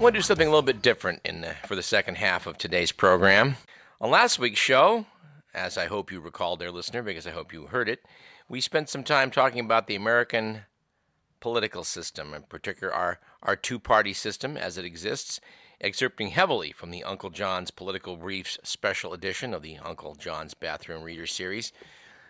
I 0.00 0.02
want 0.02 0.14
to 0.14 0.20
do 0.20 0.22
something 0.22 0.46
a 0.46 0.50
little 0.50 0.62
bit 0.62 0.80
different 0.80 1.20
in 1.26 1.42
the, 1.42 1.54
for 1.66 1.76
the 1.76 1.82
second 1.82 2.14
half 2.14 2.46
of 2.46 2.56
today's 2.56 2.90
program. 2.90 3.56
On 4.00 4.10
last 4.10 4.38
week's 4.38 4.58
show, 4.58 5.04
as 5.52 5.76
I 5.76 5.88
hope 5.88 6.10
you 6.10 6.20
recall, 6.20 6.56
dear 6.56 6.70
listener, 6.70 7.02
because 7.02 7.26
I 7.26 7.32
hope 7.32 7.52
you 7.52 7.66
heard 7.66 7.86
it, 7.86 8.00
we 8.48 8.62
spent 8.62 8.88
some 8.88 9.04
time 9.04 9.30
talking 9.30 9.60
about 9.62 9.88
the 9.88 9.96
American 9.96 10.62
political 11.38 11.84
system, 11.84 12.32
in 12.32 12.44
particular 12.44 12.90
our, 12.90 13.20
our 13.42 13.56
two 13.56 13.78
party 13.78 14.14
system 14.14 14.56
as 14.56 14.78
it 14.78 14.86
exists, 14.86 15.38
excerpting 15.84 16.30
heavily 16.30 16.72
from 16.72 16.92
the 16.92 17.04
Uncle 17.04 17.28
John's 17.28 17.70
Political 17.70 18.16
Briefs 18.16 18.58
special 18.62 19.12
edition 19.12 19.52
of 19.52 19.60
the 19.60 19.76
Uncle 19.84 20.14
John's 20.14 20.54
Bathroom 20.54 21.02
Reader 21.02 21.26
series. 21.26 21.74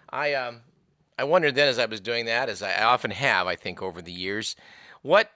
I, 0.08 0.34
um, 0.34 0.62
I 1.16 1.22
wondered 1.22 1.54
then 1.54 1.68
as 1.68 1.78
I 1.78 1.86
was 1.86 2.00
doing 2.00 2.24
that, 2.24 2.48
as 2.48 2.62
I 2.62 2.82
often 2.82 3.12
have, 3.12 3.46
I 3.46 3.54
think, 3.54 3.80
over 3.80 4.02
the 4.02 4.10
years, 4.10 4.56
what 5.02 5.30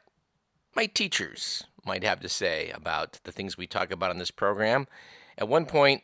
my 0.74 0.86
teachers 0.86 1.62
might 1.86 2.04
have 2.04 2.20
to 2.20 2.28
say 2.28 2.70
about 2.70 3.20
the 3.24 3.32
things 3.32 3.56
we 3.56 3.66
talk 3.66 3.90
about 3.90 4.10
on 4.10 4.18
this 4.18 4.30
program. 4.30 4.86
At 5.38 5.48
one 5.48 5.66
point, 5.66 6.02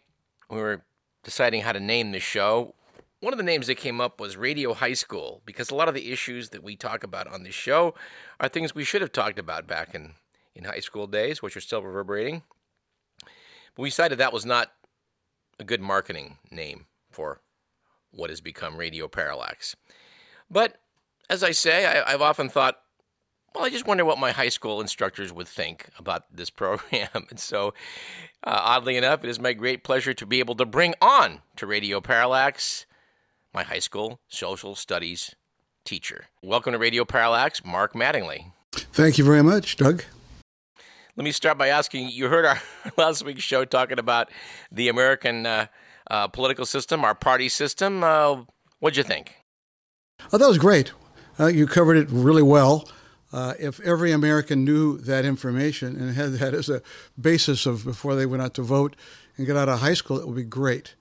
we 0.51 0.59
were 0.59 0.83
deciding 1.23 1.63
how 1.63 1.73
to 1.73 1.81
name 1.81 2.13
this 2.13 2.23
show. 2.23 2.75
One 3.21 3.33
of 3.33 3.39
the 3.39 3.45
names 3.45 3.67
that 3.67 3.77
came 3.77 4.01
up 4.01 4.21
was 4.21 4.37
Radio 4.37 4.75
High 4.75 4.95
School 4.95 5.43
because 5.45 5.71
a 5.71 5.75
lot 5.75 5.89
of 5.89 5.95
the 5.95 6.11
issues 6.11 6.51
that 6.51 6.63
we 6.63 6.77
talk 6.77 7.05
about 7.05 7.27
on 7.27 7.43
this 7.43 7.55
show 7.55 7.95
are 8.41 8.49
things 8.49 8.75
we 8.75 8.85
should 8.85 9.03
have 9.03 9.13
talked 9.13 9.39
about 9.39 9.67
back 9.67 9.95
in, 9.95 10.15
in 10.55 10.65
high 10.65 10.81
school 10.81 11.07
days, 11.07 11.43
which 11.43 11.57
are 11.57 11.61
still 11.61 11.83
reverberating. 11.83 12.43
But 13.23 13.83
we 13.83 13.89
decided 13.91 14.19
that 14.19 14.33
was 14.33 14.47
not 14.47 14.73
a 15.59 15.65
good 15.65 15.81
marketing 15.81 16.39
name 16.51 16.87
for 17.11 17.41
what 18.11 18.31
has 18.31 18.41
become 18.41 18.77
Radio 18.77 19.07
Parallax. 19.07 19.77
But 20.51 20.81
as 21.29 21.45
I 21.45 21.53
say, 21.53 21.87
I, 21.87 22.11
have 22.11 22.23
often 22.23 22.49
thought 22.49 22.81
well, 23.55 23.65
I 23.65 23.71
just 23.71 23.87
wonder 23.87 24.05
what 24.05 24.19
my 24.19 24.31
high 24.33 24.49
school 24.49 24.81
instructors 24.81 25.33
would 25.33 25.49
think 25.49 25.89
about 25.99 26.25
this 26.35 26.51
program. 26.51 27.09
And 27.31 27.39
so, 27.39 27.69
uh, 28.45 28.61
oddly 28.63 28.97
enough, 28.97 29.25
it 29.25 29.31
is 29.31 29.41
my 29.41 29.53
great 29.53 29.85
pleasure 29.85 30.15
to 30.15 30.27
be 30.27 30.39
able 30.39 30.55
to 30.57 30.67
bring 30.67 30.95
on 31.01 31.41
to 31.57 31.67
Radio 31.67 32.01
Parallax 32.01 32.87
my 33.53 33.65
high 33.65 33.81
school 33.81 34.21
social 34.29 34.75
studies 34.75 35.35
teacher. 35.85 36.27
Welcome 36.43 36.73
to 36.73 36.79
Radio 36.79 37.05
Parallax, 37.05 37.65
Mark 37.65 37.95
Mattingly. 37.95 38.53
Thank 38.73 39.19
you 39.19 39.25
very 39.25 39.43
much, 39.43 39.77
Doug. 39.77 40.05
Let 41.17 41.25
me 41.25 41.33
start 41.33 41.59
by 41.59 41.69
asking 41.69 42.11
you 42.11 42.29
heard 42.29 42.45
our 42.45 42.61
last 42.97 43.25
week's 43.25 43.43
show 43.43 43.65
talking 43.65 43.99
about 43.99 44.31
the 44.71 44.89
American 44.89 45.47
uh, 45.47 45.67
uh, 46.09 46.29
political 46.29 46.65
system, 46.65 47.05
our 47.05 47.15
party 47.15 47.49
system. 47.49 48.05
Uh, 48.05 48.43
what'd 48.79 48.97
you 48.97 49.03
think? 49.03 49.35
Oh, 50.33 50.39
that 50.39 50.47
was 50.47 50.59
great. 50.59 50.93
Uh, 51.39 51.47
you 51.47 51.67
covered 51.67 51.97
it 51.97 52.09
really 52.11 52.43
well. 52.43 52.89
Uh, 53.33 53.55
if 53.59 53.79
every 53.81 54.11
American 54.11 54.65
knew 54.65 54.99
that 54.99 55.25
information 55.25 55.97
and 55.97 56.15
had 56.15 56.33
that 56.33 56.53
as 56.53 56.69
a 56.69 56.83
basis 57.21 57.65
of 57.65 57.85
before 57.85 58.17
they 58.17 58.27
went 58.27 58.43
out 58.43 58.55
to 58.55 58.63
vote 58.63 58.97
and 59.37 59.47
get 59.47 59.57
out 59.57 59.69
of 59.69 59.79
high 59.81 59.95
school, 59.95 60.19
it 60.19 60.27
would 60.27 60.37
be 60.37 60.43
great. 60.43 60.95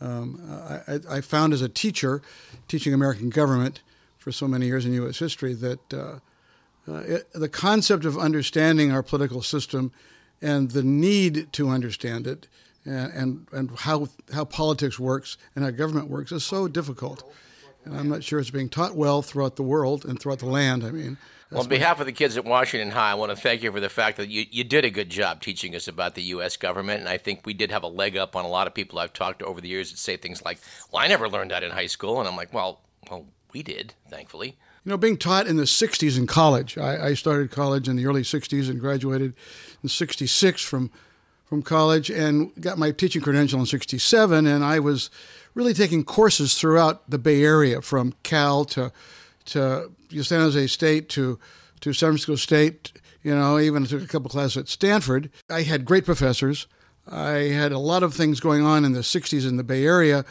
Um, 0.00 0.40
I, 0.88 1.16
I, 1.16 1.20
found 1.20 1.52
as 1.52 1.62
a 1.62 1.68
teacher, 1.68 2.20
teaching 2.68 2.92
American 2.92 3.30
government 3.30 3.80
for 4.18 4.32
so 4.32 4.48
many 4.48 4.66
years 4.66 4.84
in 4.84 4.92
U.S. 4.94 5.18
history, 5.18 5.54
that 5.54 5.94
uh, 5.94 6.18
uh, 6.88 6.96
it, 6.96 7.32
the 7.32 7.48
concept 7.48 8.04
of 8.04 8.18
understanding 8.18 8.92
our 8.92 9.02
political 9.02 9.40
system 9.40 9.92
and 10.42 10.72
the 10.72 10.82
need 10.82 11.52
to 11.52 11.68
understand 11.68 12.26
it 12.26 12.48
and, 12.84 13.12
and, 13.12 13.46
and 13.52 13.78
how, 13.78 14.08
how 14.32 14.44
politics 14.44 14.98
works 14.98 15.36
and 15.54 15.64
how 15.64 15.70
government 15.70 16.08
works 16.08 16.32
is 16.32 16.44
so 16.44 16.68
difficult. 16.68 17.22
And 17.84 17.96
I'm 17.96 18.08
not 18.08 18.24
sure 18.24 18.38
it's 18.38 18.50
being 18.50 18.68
taught 18.68 18.94
well 18.94 19.22
throughout 19.22 19.56
the 19.56 19.62
world 19.62 20.04
and 20.04 20.20
throughout 20.20 20.38
the 20.38 20.46
land. 20.46 20.84
I 20.84 20.90
mean, 20.90 21.18
well, 21.50 21.62
on 21.62 21.68
behalf 21.68 22.00
of 22.00 22.06
the 22.06 22.12
kids 22.12 22.36
at 22.36 22.44
Washington 22.44 22.90
High, 22.90 23.12
I 23.12 23.14
want 23.14 23.30
to 23.30 23.36
thank 23.36 23.62
you 23.62 23.70
for 23.70 23.80
the 23.80 23.88
fact 23.88 24.16
that 24.16 24.28
you, 24.28 24.44
you 24.50 24.64
did 24.64 24.84
a 24.84 24.90
good 24.90 25.10
job 25.10 25.40
teaching 25.40 25.76
us 25.76 25.86
about 25.86 26.14
the 26.14 26.22
U.S. 26.22 26.56
government. 26.56 27.00
And 27.00 27.08
I 27.08 27.18
think 27.18 27.44
we 27.44 27.54
did 27.54 27.70
have 27.70 27.82
a 27.82 27.88
leg 27.88 28.16
up 28.16 28.34
on 28.34 28.44
a 28.44 28.48
lot 28.48 28.66
of 28.66 28.74
people 28.74 28.98
I've 28.98 29.12
talked 29.12 29.38
to 29.40 29.44
over 29.44 29.60
the 29.60 29.68
years 29.68 29.90
that 29.90 29.98
say 29.98 30.16
things 30.16 30.44
like, 30.44 30.58
well, 30.90 31.02
I 31.02 31.06
never 31.06 31.28
learned 31.28 31.50
that 31.50 31.62
in 31.62 31.70
high 31.70 31.86
school. 31.86 32.18
And 32.18 32.28
I'm 32.28 32.36
like, 32.36 32.52
well, 32.52 32.80
well, 33.10 33.26
we 33.52 33.62
did, 33.62 33.94
thankfully. 34.08 34.56
You 34.84 34.90
know, 34.90 34.96
being 34.96 35.16
taught 35.16 35.46
in 35.46 35.56
the 35.56 35.62
60s 35.62 36.18
in 36.18 36.26
college, 36.26 36.76
I, 36.76 37.08
I 37.08 37.14
started 37.14 37.50
college 37.50 37.88
in 37.88 37.96
the 37.96 38.06
early 38.06 38.22
60s 38.22 38.68
and 38.68 38.80
graduated 38.80 39.34
in 39.82 39.88
66 39.88 40.62
from, 40.62 40.90
from 41.44 41.62
college 41.62 42.10
and 42.10 42.54
got 42.60 42.78
my 42.78 42.90
teaching 42.90 43.22
credential 43.22 43.60
in 43.60 43.66
67. 43.66 44.46
And 44.46 44.64
I 44.64 44.80
was 44.80 45.08
really 45.54 45.74
taking 45.74 46.04
courses 46.04 46.54
throughout 46.54 47.08
the 47.08 47.18
Bay 47.18 47.42
Area 47.42 47.80
from 47.80 48.14
Cal 48.22 48.64
to 48.66 48.92
to 49.46 49.90
San 50.22 50.40
Jose 50.40 50.66
State 50.66 51.08
to 51.10 51.38
to 51.80 51.92
San 51.92 52.10
Francisco 52.10 52.36
State. 52.36 52.92
You 53.22 53.34
know, 53.34 53.58
even 53.58 53.86
took 53.86 54.02
a 54.02 54.06
couple 54.06 54.28
classes 54.28 54.56
at 54.56 54.68
Stanford. 54.68 55.30
I 55.48 55.62
had 55.62 55.84
great 55.84 56.04
professors. 56.04 56.66
I 57.10 57.50
had 57.52 57.72
a 57.72 57.78
lot 57.78 58.02
of 58.02 58.14
things 58.14 58.40
going 58.40 58.62
on 58.64 58.84
in 58.84 58.92
the 58.92 59.00
'60s 59.00 59.48
in 59.48 59.56
the 59.56 59.64
Bay 59.64 59.84
Area. 59.84 60.24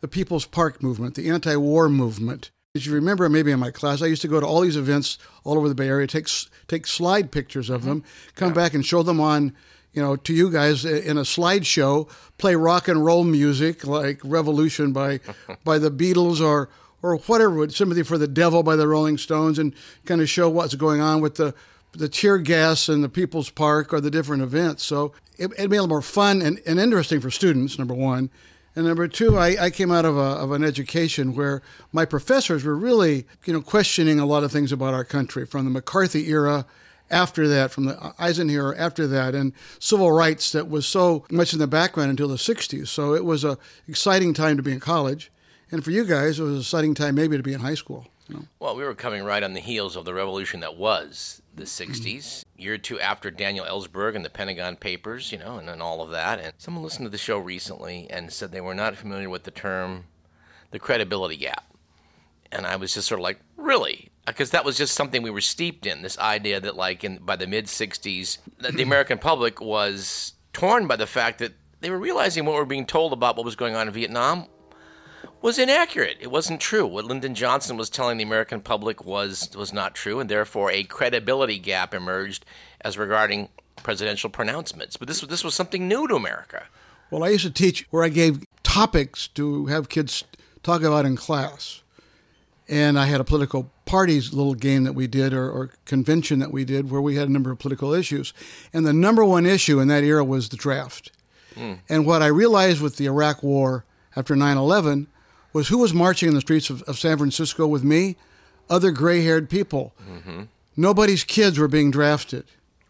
The 0.00 0.08
People's 0.08 0.44
Park 0.44 0.82
movement, 0.82 1.14
the 1.14 1.30
anti-war 1.30 1.88
movement. 1.88 2.50
As 2.74 2.84
you 2.84 2.92
remember, 2.92 3.28
maybe 3.28 3.52
in 3.52 3.60
my 3.60 3.70
class, 3.70 4.02
I 4.02 4.06
used 4.06 4.20
to 4.22 4.28
go 4.28 4.40
to 4.40 4.46
all 4.46 4.60
these 4.60 4.76
events 4.76 5.16
all 5.44 5.56
over 5.56 5.68
the 5.68 5.74
Bay 5.74 5.88
Area, 5.88 6.06
take 6.06 6.28
take 6.66 6.86
slide 6.86 7.30
pictures 7.30 7.70
of 7.70 7.82
mm-hmm. 7.82 7.88
them, 7.88 8.04
come 8.34 8.48
yeah. 8.48 8.54
back 8.54 8.74
and 8.74 8.84
show 8.84 9.02
them 9.02 9.20
on 9.20 9.54
you 9.94 10.02
know, 10.02 10.16
to 10.16 10.34
you 10.34 10.50
guys 10.50 10.84
in 10.84 11.16
a 11.16 11.22
slideshow, 11.22 12.08
play 12.36 12.56
rock 12.56 12.88
and 12.88 13.04
roll 13.04 13.24
music 13.24 13.86
like 13.86 14.20
Revolution 14.24 14.92
by 14.92 15.20
by 15.64 15.78
the 15.78 15.90
Beatles 15.90 16.40
or 16.40 16.68
or 17.02 17.16
whatever, 17.18 17.68
Sympathy 17.68 18.02
for 18.02 18.18
the 18.18 18.26
Devil 18.28 18.62
by 18.62 18.76
the 18.76 18.88
Rolling 18.88 19.18
Stones, 19.18 19.58
and 19.58 19.74
kind 20.04 20.20
of 20.20 20.28
show 20.28 20.48
what's 20.48 20.74
going 20.74 21.00
on 21.00 21.20
with 21.20 21.36
the 21.36 21.54
the 21.92 22.08
tear 22.08 22.38
gas 22.38 22.88
in 22.88 23.02
the 23.02 23.08
People's 23.08 23.50
Park 23.50 23.92
or 23.92 24.00
the 24.00 24.10
different 24.10 24.42
events. 24.42 24.82
So 24.82 25.12
it, 25.38 25.52
it 25.58 25.70
made 25.70 25.78
it 25.78 25.86
more 25.86 26.02
fun 26.02 26.42
and, 26.42 26.60
and 26.66 26.80
interesting 26.80 27.20
for 27.20 27.30
students, 27.30 27.78
number 27.78 27.94
one. 27.94 28.30
And 28.76 28.86
number 28.86 29.06
two, 29.06 29.38
I, 29.38 29.66
I 29.66 29.70
came 29.70 29.92
out 29.92 30.04
of, 30.04 30.16
a, 30.16 30.20
of 30.20 30.50
an 30.50 30.64
education 30.64 31.36
where 31.36 31.62
my 31.92 32.04
professors 32.04 32.64
were 32.64 32.74
really, 32.74 33.26
you 33.44 33.52
know, 33.52 33.62
questioning 33.62 34.18
a 34.18 34.26
lot 34.26 34.42
of 34.42 34.50
things 34.50 34.72
about 34.72 34.94
our 34.94 35.04
country 35.04 35.46
from 35.46 35.64
the 35.64 35.70
McCarthy 35.70 36.28
era 36.28 36.66
after 37.10 37.46
that, 37.48 37.70
from 37.70 37.84
the 37.84 38.14
Eisenhower 38.18 38.74
after 38.76 39.06
that, 39.06 39.34
and 39.34 39.52
civil 39.78 40.10
rights 40.10 40.52
that 40.52 40.68
was 40.68 40.86
so 40.86 41.24
much 41.30 41.52
in 41.52 41.58
the 41.58 41.66
background 41.66 42.10
until 42.10 42.28
the 42.28 42.36
60s. 42.36 42.88
So 42.88 43.14
it 43.14 43.24
was 43.24 43.44
a 43.44 43.58
exciting 43.88 44.34
time 44.34 44.56
to 44.56 44.62
be 44.62 44.72
in 44.72 44.80
college. 44.80 45.30
And 45.70 45.84
for 45.84 45.90
you 45.90 46.04
guys, 46.04 46.38
it 46.38 46.42
was 46.42 46.52
an 46.52 46.60
exciting 46.60 46.94
time 46.94 47.14
maybe 47.14 47.36
to 47.36 47.42
be 47.42 47.52
in 47.52 47.60
high 47.60 47.74
school. 47.74 48.06
You 48.28 48.36
know? 48.36 48.42
Well, 48.58 48.76
we 48.76 48.84
were 48.84 48.94
coming 48.94 49.22
right 49.24 49.42
on 49.42 49.52
the 49.52 49.60
heels 49.60 49.96
of 49.96 50.04
the 50.04 50.14
revolution 50.14 50.60
that 50.60 50.76
was 50.76 51.42
the 51.54 51.64
60s, 51.64 52.00
mm-hmm. 52.00 52.62
year 52.62 52.74
or 52.74 52.78
two 52.78 52.98
after 53.00 53.30
Daniel 53.30 53.66
Ellsberg 53.66 54.16
and 54.16 54.24
the 54.24 54.30
Pentagon 54.30 54.76
Papers, 54.76 55.30
you 55.30 55.38
know, 55.38 55.58
and, 55.58 55.68
and 55.68 55.82
all 55.82 56.00
of 56.00 56.10
that. 56.10 56.40
And 56.40 56.52
someone 56.58 56.82
listened 56.82 57.06
to 57.06 57.10
the 57.10 57.18
show 57.18 57.38
recently 57.38 58.06
and 58.10 58.32
said 58.32 58.50
they 58.50 58.60
were 58.60 58.74
not 58.74 58.96
familiar 58.96 59.28
with 59.28 59.44
the 59.44 59.50
term 59.50 60.04
the 60.70 60.78
credibility 60.80 61.36
gap. 61.36 61.64
And 62.50 62.66
I 62.66 62.76
was 62.76 62.94
just 62.94 63.06
sort 63.06 63.20
of 63.20 63.22
like, 63.22 63.38
really? 63.56 64.10
Because 64.26 64.50
that 64.50 64.64
was 64.64 64.78
just 64.78 64.94
something 64.94 65.22
we 65.22 65.30
were 65.30 65.42
steeped 65.42 65.84
in 65.84 66.02
this 66.02 66.18
idea 66.18 66.58
that, 66.60 66.76
like, 66.76 67.04
in 67.04 67.18
by 67.18 67.36
the 67.36 67.46
mid 67.46 67.66
60s, 67.66 68.38
the 68.58 68.82
American 68.82 69.18
public 69.18 69.60
was 69.60 70.32
torn 70.52 70.86
by 70.86 70.96
the 70.96 71.06
fact 71.06 71.40
that 71.40 71.52
they 71.80 71.90
were 71.90 71.98
realizing 71.98 72.46
what 72.46 72.52
we 72.52 72.58
were 72.58 72.64
being 72.64 72.86
told 72.86 73.12
about 73.12 73.36
what 73.36 73.44
was 73.44 73.56
going 73.56 73.74
on 73.74 73.86
in 73.86 73.92
Vietnam 73.92 74.46
was 75.42 75.58
inaccurate. 75.58 76.16
It 76.20 76.30
wasn't 76.30 76.60
true. 76.60 76.86
What 76.86 77.04
Lyndon 77.04 77.34
Johnson 77.34 77.76
was 77.76 77.90
telling 77.90 78.16
the 78.16 78.24
American 78.24 78.62
public 78.62 79.04
was 79.04 79.50
was 79.54 79.74
not 79.74 79.94
true, 79.94 80.18
and 80.18 80.30
therefore 80.30 80.70
a 80.70 80.84
credibility 80.84 81.58
gap 81.58 81.92
emerged 81.92 82.46
as 82.80 82.96
regarding 82.96 83.50
presidential 83.82 84.30
pronouncements. 84.30 84.96
But 84.96 85.08
this 85.08 85.20
was 85.20 85.28
this 85.28 85.44
was 85.44 85.54
something 85.54 85.86
new 85.86 86.08
to 86.08 86.14
America. 86.14 86.64
Well, 87.10 87.22
I 87.22 87.28
used 87.28 87.44
to 87.44 87.50
teach 87.50 87.86
where 87.90 88.02
I 88.02 88.08
gave 88.08 88.44
topics 88.62 89.28
to 89.28 89.66
have 89.66 89.90
kids 89.90 90.24
talk 90.62 90.82
about 90.82 91.04
in 91.04 91.16
class, 91.16 91.82
and 92.68 92.98
I 92.98 93.06
had 93.06 93.20
a 93.20 93.24
political 93.24 93.70
parties 93.84 94.32
little 94.32 94.54
game 94.54 94.84
that 94.84 94.94
we 94.94 95.06
did 95.06 95.32
or, 95.34 95.50
or 95.50 95.70
convention 95.84 96.38
that 96.38 96.52
we 96.52 96.64
did 96.64 96.90
where 96.90 97.00
we 97.00 97.16
had 97.16 97.28
a 97.28 97.32
number 97.32 97.50
of 97.50 97.58
political 97.58 97.92
issues, 97.92 98.32
and 98.72 98.86
the 98.86 98.92
number 98.92 99.24
one 99.24 99.46
issue 99.46 99.80
in 99.80 99.88
that 99.88 100.04
era 100.04 100.24
was 100.24 100.48
the 100.48 100.56
draft. 100.56 101.12
Mm. 101.54 101.78
And 101.88 102.06
what 102.06 102.22
I 102.22 102.26
realized 102.26 102.80
with 102.80 102.96
the 102.96 103.06
Iraq 103.06 103.42
War 103.42 103.84
after 104.16 104.34
9 104.34 104.56
11 104.56 105.06
was 105.52 105.68
who 105.68 105.78
was 105.78 105.94
marching 105.94 106.28
in 106.28 106.34
the 106.34 106.40
streets 106.40 106.70
of, 106.70 106.82
of 106.82 106.98
San 106.98 107.18
Francisco 107.18 107.66
with 107.66 107.84
me? 107.84 108.16
Other 108.68 108.90
gray 108.90 109.22
haired 109.22 109.50
people. 109.50 109.94
Mm-hmm. 110.08 110.42
Nobody's 110.76 111.22
kids 111.22 111.58
were 111.58 111.68
being 111.68 111.90
drafted. 111.90 112.44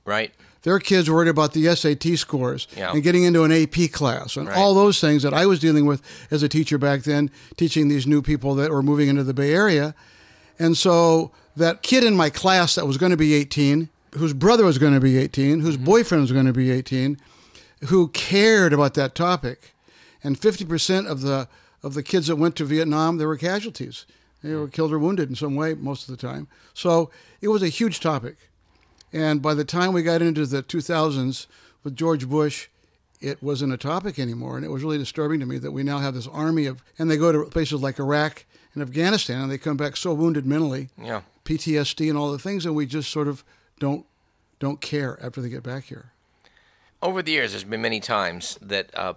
Right. 0.04 0.32
Their 0.64 0.78
kids 0.78 1.10
worried 1.10 1.28
about 1.28 1.52
the 1.52 1.74
SAT 1.74 2.18
scores 2.18 2.66
yeah. 2.74 2.92
and 2.92 3.02
getting 3.02 3.24
into 3.24 3.44
an 3.44 3.52
AP 3.52 3.92
class 3.92 4.36
and 4.36 4.48
right. 4.48 4.56
all 4.56 4.74
those 4.74 4.98
things 4.98 5.22
that 5.22 5.34
I 5.34 5.44
was 5.44 5.60
dealing 5.60 5.84
with 5.84 6.02
as 6.30 6.42
a 6.42 6.48
teacher 6.48 6.78
back 6.78 7.02
then, 7.02 7.30
teaching 7.56 7.88
these 7.88 8.06
new 8.06 8.22
people 8.22 8.54
that 8.54 8.70
were 8.70 8.82
moving 8.82 9.08
into 9.08 9.22
the 9.24 9.34
Bay 9.34 9.54
Area. 9.54 9.94
And 10.58 10.76
so 10.76 11.32
that 11.54 11.82
kid 11.82 12.02
in 12.02 12.16
my 12.16 12.30
class 12.30 12.74
that 12.76 12.86
was 12.86 12.96
going 12.96 13.10
to 13.10 13.16
be 13.16 13.34
18, 13.34 13.90
whose 14.16 14.32
brother 14.32 14.64
was 14.64 14.78
going 14.78 14.94
to 14.94 15.00
be 15.00 15.18
18, 15.18 15.60
whose 15.60 15.76
mm-hmm. 15.76 15.84
boyfriend 15.84 16.22
was 16.22 16.32
going 16.32 16.46
to 16.46 16.52
be 16.52 16.70
18, 16.70 17.18
who 17.88 18.08
cared 18.08 18.72
about 18.72 18.94
that 18.94 19.14
topic. 19.14 19.74
And 20.22 20.40
50% 20.40 21.06
of 21.06 21.20
the 21.20 21.46
of 21.82 21.92
the 21.92 22.02
kids 22.02 22.28
that 22.28 22.36
went 22.36 22.56
to 22.56 22.64
Vietnam, 22.64 23.18
there 23.18 23.28
were 23.28 23.36
casualties. 23.36 24.06
They 24.42 24.54
were 24.54 24.68
killed 24.68 24.94
or 24.94 24.98
wounded 24.98 25.28
in 25.28 25.34
some 25.34 25.54
way 25.54 25.74
most 25.74 26.08
of 26.08 26.16
the 26.16 26.26
time. 26.26 26.48
So 26.72 27.10
it 27.42 27.48
was 27.48 27.62
a 27.62 27.68
huge 27.68 28.00
topic. 28.00 28.38
And 29.14 29.40
by 29.40 29.54
the 29.54 29.64
time 29.64 29.92
we 29.92 30.02
got 30.02 30.20
into 30.22 30.44
the 30.44 30.60
2000s 30.64 31.46
with 31.84 31.94
George 31.94 32.28
Bush, 32.28 32.66
it 33.20 33.40
wasn't 33.40 33.72
a 33.72 33.76
topic 33.76 34.18
anymore. 34.18 34.56
And 34.56 34.64
it 34.66 34.70
was 34.70 34.82
really 34.82 34.98
disturbing 34.98 35.38
to 35.38 35.46
me 35.46 35.56
that 35.58 35.70
we 35.70 35.84
now 35.84 35.98
have 35.98 36.14
this 36.14 36.26
army 36.26 36.66
of, 36.66 36.82
and 36.98 37.08
they 37.08 37.16
go 37.16 37.30
to 37.30 37.44
places 37.48 37.80
like 37.80 38.00
Iraq 38.00 38.44
and 38.74 38.82
Afghanistan, 38.82 39.42
and 39.42 39.50
they 39.52 39.56
come 39.56 39.76
back 39.76 39.96
so 39.96 40.12
wounded 40.12 40.44
mentally, 40.44 40.88
Yeah. 41.00 41.22
PTSD 41.44 42.08
and 42.08 42.18
all 42.18 42.32
the 42.32 42.40
things, 42.40 42.66
and 42.66 42.74
we 42.74 42.86
just 42.86 43.10
sort 43.10 43.28
of 43.28 43.44
don't 43.78 44.04
don't 44.60 44.80
care 44.80 45.18
after 45.22 45.40
they 45.42 45.48
get 45.48 45.62
back 45.62 45.84
here. 45.84 46.12
Over 47.02 47.22
the 47.22 47.32
years, 47.32 47.50
there's 47.52 47.64
been 47.64 47.82
many 47.82 48.00
times 48.00 48.58
that 48.62 48.90
uh, 48.98 49.14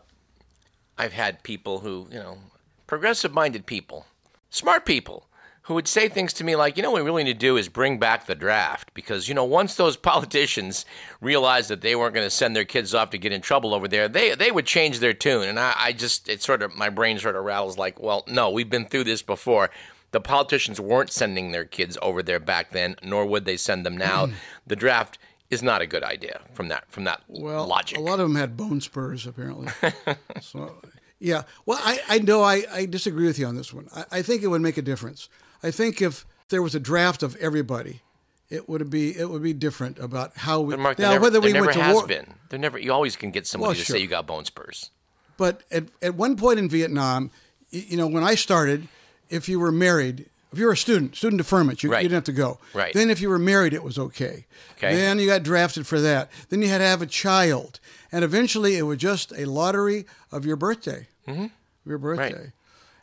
I've 0.97 1.13
had 1.13 1.41
people 1.41 1.79
who, 1.79 2.07
you 2.11 2.19
know, 2.19 2.37
progressive 2.85 3.33
minded 3.33 3.65
people, 3.65 4.05
smart 4.49 4.85
people, 4.85 5.26
who 5.67 5.73
would 5.73 5.87
say 5.87 6.07
things 6.09 6.33
to 6.33 6.43
me 6.43 6.55
like, 6.55 6.77
you 6.77 6.83
know, 6.83 6.91
what 6.91 7.01
we 7.03 7.05
really 7.05 7.23
need 7.25 7.33
to 7.33 7.39
do 7.39 7.57
is 7.57 7.67
bring 7.69 7.99
back 7.99 8.25
the 8.25 8.35
draft 8.35 8.93
because, 8.93 9.27
you 9.27 9.35
know, 9.35 9.43
once 9.43 9.75
those 9.75 9.97
politicians 10.11 10.85
realized 11.21 11.69
that 11.69 11.81
they 11.81 11.95
weren't 11.95 12.13
going 12.13 12.25
to 12.25 12.29
send 12.31 12.55
their 12.55 12.65
kids 12.65 12.93
off 12.95 13.09
to 13.11 13.17
get 13.17 13.31
in 13.31 13.41
trouble 13.41 13.73
over 13.73 13.87
there, 13.87 14.07
they 14.07 14.33
they 14.35 14.51
would 14.51 14.65
change 14.65 14.99
their 14.99 15.13
tune. 15.13 15.47
And 15.47 15.59
I, 15.59 15.73
I 15.77 15.91
just, 15.93 16.29
it 16.29 16.41
sort 16.41 16.61
of, 16.61 16.75
my 16.75 16.89
brain 16.89 17.19
sort 17.19 17.35
of 17.35 17.43
rattles 17.43 17.77
like, 17.77 17.99
well, 18.01 18.23
no, 18.27 18.49
we've 18.49 18.69
been 18.69 18.85
through 18.85 19.03
this 19.05 19.21
before. 19.21 19.69
The 20.11 20.21
politicians 20.21 20.79
weren't 20.79 21.11
sending 21.11 21.51
their 21.51 21.65
kids 21.65 21.97
over 22.01 22.23
there 22.23 22.39
back 22.39 22.71
then, 22.71 22.95
nor 23.03 23.25
would 23.25 23.43
they 23.45 23.57
send 23.57 23.85
them 23.85 23.97
now. 23.97 24.27
Mm-hmm. 24.27 24.35
the 24.67 24.75
draft 24.77 25.19
is 25.49 25.61
not 25.61 25.81
a 25.81 25.85
good 25.85 26.03
idea 26.03 26.41
from 26.53 26.69
that 26.69 26.83
from 26.89 27.03
that 27.05 27.21
Well, 27.27 27.67
logic. 27.67 27.97
a 27.97 28.01
lot 28.01 28.19
of 28.19 28.27
them 28.27 28.35
had 28.35 28.55
bone 28.57 28.79
spurs, 28.81 29.27
apparently. 29.27 29.67
so, 30.41 30.75
yeah. 31.19 31.43
Well, 31.65 31.79
I, 31.83 31.99
I 32.07 32.19
know 32.19 32.41
I, 32.41 32.63
I 32.71 32.85
disagree 32.85 33.25
with 33.27 33.37
you 33.39 33.45
on 33.47 33.55
this 33.55 33.73
one. 33.73 33.87
I, 33.93 34.05
I 34.11 34.21
think 34.21 34.43
it 34.43 34.47
would 34.47 34.61
make 34.61 34.77
a 34.77 34.81
difference. 34.81 35.27
I 35.63 35.71
think 35.71 36.01
if 36.01 36.25
there 36.49 36.61
was 36.61 36.75
a 36.75 36.79
draft 36.79 37.23
of 37.23 37.35
everybody, 37.37 38.01
it 38.49 38.69
would 38.69 38.89
be 38.89 39.17
it 39.17 39.29
would 39.29 39.43
be 39.43 39.53
different 39.53 39.99
about 39.99 40.35
how 40.37 40.61
we 40.61 40.73
But 40.75 40.79
Mark, 40.81 40.99
now 40.99 41.11
never, 41.11 41.23
whether 41.23 41.39
we 41.41 41.51
never 41.51 41.65
went 41.67 41.77
to 41.77 41.83
has 41.83 41.93
war. 41.95 42.07
been. 42.07 42.33
There 42.49 42.59
never. 42.59 42.77
You 42.79 42.93
always 42.93 43.15
can 43.15 43.31
get 43.31 43.45
somebody 43.47 43.67
Well, 43.69 43.75
to 43.75 43.83
sure. 43.83 43.95
say 43.95 44.01
you 44.01 44.07
got 44.07 44.25
bone 44.27 44.45
spurs. 44.45 44.91
But 45.37 45.61
at, 45.71 45.85
at 46.01 46.15
one 46.15 46.35
point 46.37 46.57
in 46.59 46.67
Vietnam, 46.69 47.29
you 47.69 47.97
know, 47.97 48.07
when 48.07 48.23
I 48.23 48.35
started, 48.35 48.87
if 49.29 49.47
you 49.49 49.59
were 49.59 49.71
married, 49.71 50.25
if 50.51 50.57
you 50.57 50.65
were 50.65 50.71
a 50.71 50.77
student, 50.77 51.15
student 51.15 51.37
deferment, 51.37 51.83
you, 51.83 51.91
Right. 51.91 52.01
you 52.01 52.09
didn't 52.09 52.15
have 52.27 52.35
to 52.35 52.41
go. 52.41 52.59
Right. 52.73 52.93
Then 52.93 53.09
if 53.11 53.19
you 53.21 53.29
were 53.29 53.37
married, 53.37 53.73
it 53.73 53.83
was 53.83 53.99
okay. 53.99 54.45
Okay. 54.77 54.95
Then 54.95 55.19
you 55.19 55.27
got 55.27 55.43
drafted 55.43 55.85
for 55.85 55.99
that. 56.01 56.31
Then 56.49 56.61
you 56.63 56.69
had 56.69 56.79
to 56.79 56.85
have 56.85 57.01
a 57.03 57.05
child. 57.05 57.79
And 58.11 58.23
eventually 58.23 58.77
it 58.77 58.83
was 58.83 58.97
just 58.97 59.31
a 59.33 59.45
lottery 59.45 60.05
of 60.31 60.45
your 60.45 60.55
birthday. 60.55 61.07
Mm-hmm. 61.27 61.47
Your 61.85 61.97
birthday. 61.99 62.53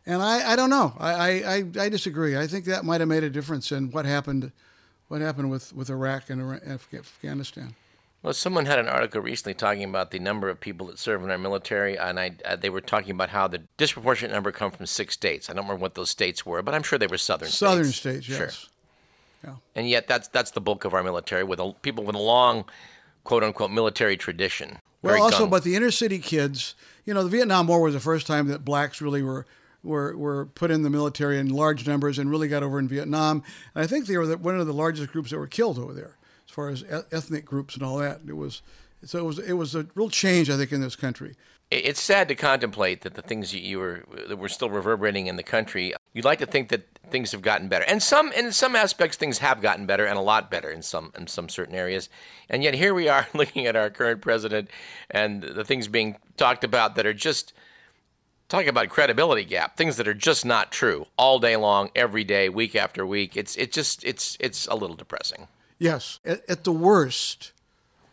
And 0.06 0.22
I, 0.22 0.52
I 0.52 0.56
don't 0.56 0.70
know. 0.70 0.94
I, 0.98 1.42
I, 1.42 1.64
I, 1.80 1.88
disagree. 1.88 2.36
I 2.36 2.46
think 2.46 2.66
that 2.66 2.84
might 2.84 3.00
have 3.00 3.08
made 3.08 3.24
a 3.24 3.30
difference 3.30 3.72
in 3.72 3.90
what 3.90 4.04
happened 4.04 4.52
what 5.08 5.20
happened 5.20 5.50
with, 5.50 5.74
with 5.74 5.90
Iraq 5.90 6.30
and 6.30 6.60
Afghanistan. 6.66 7.74
Well, 8.22 8.32
someone 8.32 8.64
had 8.64 8.78
an 8.78 8.88
article 8.88 9.20
recently 9.20 9.52
talking 9.52 9.84
about 9.84 10.10
the 10.10 10.18
number 10.18 10.48
of 10.48 10.58
people 10.58 10.86
that 10.86 10.98
serve 10.98 11.22
in 11.22 11.30
our 11.30 11.36
military, 11.36 11.98
and 11.98 12.18
I, 12.18 12.32
uh, 12.46 12.56
they 12.56 12.70
were 12.70 12.80
talking 12.80 13.10
about 13.10 13.28
how 13.28 13.46
the 13.48 13.60
disproportionate 13.76 14.32
number 14.32 14.50
come 14.50 14.70
from 14.70 14.86
six 14.86 15.12
states. 15.12 15.50
I 15.50 15.52
don't 15.52 15.64
remember 15.64 15.82
what 15.82 15.94
those 15.94 16.08
states 16.08 16.46
were, 16.46 16.62
but 16.62 16.74
I'm 16.74 16.82
sure 16.82 16.98
they 16.98 17.06
were 17.06 17.18
southern 17.18 17.50
Southern 17.50 17.84
states. 17.84 17.98
Southern 17.98 18.22
states, 18.22 18.36
Sure. 18.36 18.46
yes. 18.46 19.56
And 19.74 19.86
yet, 19.90 20.08
that's 20.08 20.28
that's 20.28 20.52
the 20.52 20.62
bulk 20.62 20.86
of 20.86 20.94
our 20.94 21.02
military, 21.02 21.44
with 21.44 21.60
a, 21.60 21.74
people 21.82 22.02
with 22.02 22.16
a 22.16 22.18
long, 22.18 22.64
quote 23.24 23.44
unquote, 23.44 23.70
military 23.70 24.16
tradition. 24.16 24.78
Well, 25.02 25.22
also, 25.22 25.40
gun- 25.40 25.50
but 25.50 25.64
the 25.64 25.76
inner 25.76 25.90
city 25.90 26.18
kids, 26.18 26.74
you 27.04 27.12
know, 27.12 27.22
the 27.22 27.28
Vietnam 27.28 27.66
War 27.66 27.82
was 27.82 27.92
the 27.92 28.00
first 28.00 28.26
time 28.26 28.48
that 28.48 28.64
blacks 28.64 29.02
really 29.02 29.22
were 29.22 29.44
were 29.84 30.16
were 30.16 30.46
put 30.46 30.70
in 30.70 30.82
the 30.82 30.90
military 30.90 31.38
in 31.38 31.48
large 31.48 31.86
numbers 31.86 32.18
and 32.18 32.30
really 32.30 32.48
got 32.48 32.62
over 32.62 32.78
in 32.78 32.88
Vietnam. 32.88 33.42
And 33.74 33.84
I 33.84 33.86
think 33.86 34.06
they 34.06 34.16
were 34.16 34.26
the, 34.26 34.38
one 34.38 34.58
of 34.58 34.66
the 34.66 34.72
largest 34.72 35.12
groups 35.12 35.30
that 35.30 35.38
were 35.38 35.46
killed 35.46 35.78
over 35.78 35.92
there, 35.92 36.16
as 36.48 36.54
far 36.54 36.68
as 36.70 36.84
ethnic 37.12 37.44
groups 37.44 37.74
and 37.74 37.82
all 37.82 37.98
that. 37.98 38.20
It 38.26 38.36
was 38.36 38.62
so 39.04 39.18
it 39.18 39.24
was 39.24 39.38
it 39.38 39.52
was 39.54 39.74
a 39.74 39.86
real 39.94 40.10
change, 40.10 40.50
I 40.50 40.56
think, 40.56 40.72
in 40.72 40.80
this 40.80 40.96
country. 40.96 41.34
It's 41.70 42.00
sad 42.00 42.28
to 42.28 42.34
contemplate 42.34 43.00
that 43.00 43.14
the 43.14 43.22
things 43.22 43.54
you 43.54 43.78
were 43.78 44.04
that 44.28 44.36
were 44.36 44.48
still 44.48 44.70
reverberating 44.70 45.26
in 45.26 45.36
the 45.36 45.42
country. 45.42 45.94
You'd 46.12 46.24
like 46.24 46.38
to 46.38 46.46
think 46.46 46.68
that 46.68 46.86
things 47.10 47.32
have 47.32 47.42
gotten 47.42 47.68
better, 47.68 47.84
and 47.84 48.02
some 48.02 48.32
in 48.32 48.52
some 48.52 48.76
aspects 48.76 49.16
things 49.16 49.38
have 49.38 49.60
gotten 49.60 49.86
better, 49.86 50.04
and 50.04 50.16
a 50.18 50.22
lot 50.22 50.50
better 50.50 50.70
in 50.70 50.82
some 50.82 51.12
in 51.16 51.26
some 51.26 51.48
certain 51.48 51.74
areas. 51.74 52.08
And 52.48 52.62
yet 52.62 52.74
here 52.74 52.94
we 52.94 53.08
are 53.08 53.26
looking 53.34 53.66
at 53.66 53.76
our 53.76 53.90
current 53.90 54.20
president 54.20 54.70
and 55.10 55.42
the 55.42 55.64
things 55.64 55.88
being 55.88 56.16
talked 56.36 56.64
about 56.64 56.96
that 56.96 57.06
are 57.06 57.14
just 57.14 57.52
talking 58.48 58.68
about 58.68 58.88
credibility 58.88 59.44
gap, 59.44 59.76
things 59.76 59.96
that 59.96 60.08
are 60.08 60.14
just 60.14 60.44
not 60.44 60.70
true 60.70 61.06
all 61.16 61.38
day 61.38 61.56
long, 61.56 61.90
every 61.94 62.24
day, 62.24 62.48
week 62.48 62.76
after 62.76 63.06
week. 63.06 63.36
It's 63.36 63.56
it 63.56 63.72
just 63.72 64.04
it's 64.04 64.36
it's 64.40 64.66
a 64.66 64.74
little 64.74 64.96
depressing. 64.96 65.48
Yes, 65.78 66.20
at, 66.24 66.48
at 66.48 66.64
the 66.64 66.72
worst, 66.72 67.52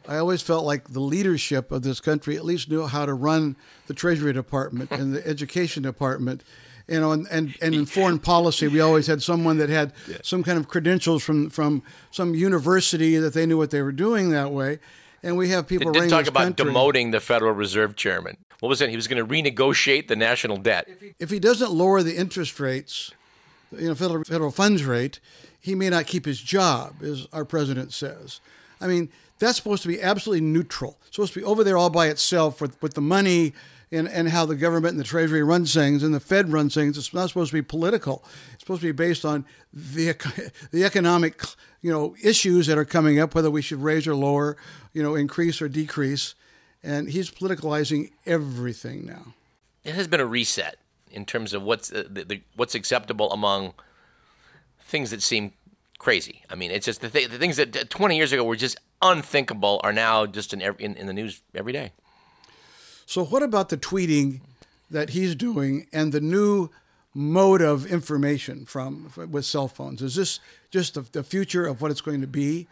I 0.08 0.18
always 0.18 0.42
felt 0.42 0.66
like 0.66 0.90
the 0.90 1.00
leadership 1.00 1.72
of 1.72 1.84
this 1.84 2.00
country 2.00 2.36
at 2.36 2.46
least 2.46 2.70
knew 2.70 2.88
how 2.88 3.06
to 3.06 3.14
run 3.14 3.56
the 3.88 3.94
Treasury 3.94 4.34
Department 4.34 4.92
and 4.92 5.14
the 5.14 5.26
Education 5.28 5.84
Department. 5.84 6.44
You 6.88 7.00
know, 7.00 7.12
and, 7.12 7.28
and, 7.32 7.56
and 7.62 7.74
in 7.74 7.86
foreign 7.86 8.20
policy, 8.20 8.68
we 8.68 8.82
always 8.82 9.08
had 9.08 9.22
someone 9.22 9.58
that 9.60 9.70
had 9.70 9.94
some 10.24 10.44
kind 10.44 10.58
of 10.58 10.68
credentials 10.68 11.24
from, 11.24 11.50
from 11.50 11.84
some 12.10 12.36
university 12.36 13.16
that 13.18 13.34
they 13.34 13.46
knew 13.46 13.58
what 13.58 13.72
they 13.72 13.82
were 13.82 13.94
doing 13.94 14.32
that 14.32 14.52
way. 14.52 14.80
And 15.24 15.38
we 15.38 15.50
have 15.50 15.68
people 15.68 15.92
running 15.92 16.10
talk 16.10 16.28
about 16.28 16.56
country. 16.56 16.66
demoting 16.66 17.12
the 17.12 17.20
Federal 17.20 17.54
Reserve 17.54 17.96
Chairman. 17.96 18.38
What 18.60 18.70
was 18.70 18.82
it? 18.82 18.90
He 18.90 18.96
was 18.96 19.08
going 19.08 19.26
to 19.26 19.34
renegotiate 19.34 20.08
the 20.08 20.16
national 20.16 20.58
debt. 20.58 20.88
if 21.20 21.30
he 21.30 21.40
doesn't 21.40 21.72
lower 21.72 22.04
the 22.04 22.16
interest 22.16 22.60
rates, 22.60 23.12
you 23.72 23.88
know, 23.88 23.96
federal, 23.96 24.24
federal 24.24 24.52
funds 24.52 24.84
rate, 24.84 25.20
he 25.60 25.76
may 25.76 25.90
not 25.90 26.08
keep 26.08 26.26
his 26.26 26.40
job, 26.40 27.02
as 27.04 27.28
our 27.34 27.46
president 27.46 27.94
says. 27.94 28.40
I 28.80 28.88
mean, 28.88 29.10
that's 29.40 29.58
supposed 29.58 29.82
to 29.84 29.88
be 29.88 30.02
absolutely 30.02 30.46
neutral. 30.46 30.98
It's 31.08 31.16
supposed 31.16 31.34
to 31.34 31.40
be 31.40 31.46
over 31.46 31.64
there 31.64 31.78
all 31.78 31.90
by 31.90 32.08
itself 32.08 32.62
with, 32.62 32.80
with 32.82 32.94
the 32.94 33.02
money 33.02 33.54
and, 33.92 34.08
and 34.08 34.30
how 34.30 34.46
the 34.46 34.56
government 34.56 34.92
and 34.94 35.00
the 35.00 35.04
Treasury 35.04 35.44
runs 35.44 35.74
things 35.74 36.02
and 36.04 36.14
the 36.14 36.20
Fed 36.20 36.52
runs 36.52 36.74
things. 36.74 36.98
It's 36.98 37.14
not 37.14 37.28
supposed 37.30 37.52
to 37.52 37.58
be 37.58 37.62
political. 37.62 38.24
It's 38.54 38.62
supposed 38.62 38.82
to 38.82 38.88
be 38.88 38.92
based 38.94 39.26
on 39.26 39.46
the 39.74 40.14
the 40.72 40.84
economic 40.86 41.42
you 41.82 41.92
know 41.92 42.16
issues 42.24 42.68
that 42.68 42.78
are 42.78 42.86
coming 42.86 43.20
up, 43.20 43.36
whether 43.36 43.52
we 43.52 43.62
should 43.62 43.82
raise 43.82 44.08
or 44.08 44.16
lower, 44.16 44.56
you 44.94 45.04
know, 45.04 45.16
increase 45.16 45.62
or 45.62 45.68
decrease. 45.70 46.36
And 46.84 47.10
he's 47.10 47.30
politicalizing 47.30 48.12
everything 48.26 49.06
now. 49.06 49.34
it 49.84 49.94
has 49.94 50.08
been 50.08 50.20
a 50.20 50.26
reset 50.26 50.78
in 51.12 51.26
terms 51.26 51.54
of 51.54 51.62
what's 51.62 51.92
uh, 51.92 52.04
the, 52.10 52.24
the, 52.24 52.42
what's 52.56 52.74
acceptable 52.76 53.32
among 53.32 53.74
things 54.86 55.12
that 55.12 55.22
seem 55.22 55.54
crazy. 56.00 56.42
I 56.50 56.56
mean, 56.56 56.72
it's 56.72 56.86
just 56.86 57.02
the, 57.02 57.10
th- 57.10 57.30
the 57.30 57.38
things 57.38 57.58
that 57.58 57.76
uh, 57.78 57.84
20 57.90 58.18
years 58.18 58.32
ago 58.32 58.44
were 58.44 58.56
just 58.56 58.78
unthinkable 59.02 59.80
are 59.84 59.94
now 59.94 60.26
just 60.26 60.54
in, 60.54 60.62
ev- 60.62 60.80
in 60.80 60.96
in 60.96 61.06
the 61.08 61.14
news 61.14 61.42
every 61.54 61.74
day. 61.74 61.92
So, 63.06 63.26
what 63.26 63.44
about 63.44 63.70
the 63.70 63.78
tweeting 63.78 64.42
that 64.90 65.12
he's 65.12 65.36
doing 65.36 65.88
and 65.92 66.12
the 66.12 66.22
new 66.22 66.70
mode 67.14 67.62
of 67.62 67.86
information 67.86 68.66
from 68.66 69.12
with 69.30 69.46
cell 69.46 69.68
phones? 69.68 70.02
Is 70.02 70.16
this 70.16 70.40
just 70.70 70.94
the, 70.96 71.02
the 71.02 71.24
future 71.24 71.66
of 71.66 71.82
what 71.82 71.92
it's 71.92 72.02
going 72.02 72.22
to 72.22 72.28
be, 72.28 72.68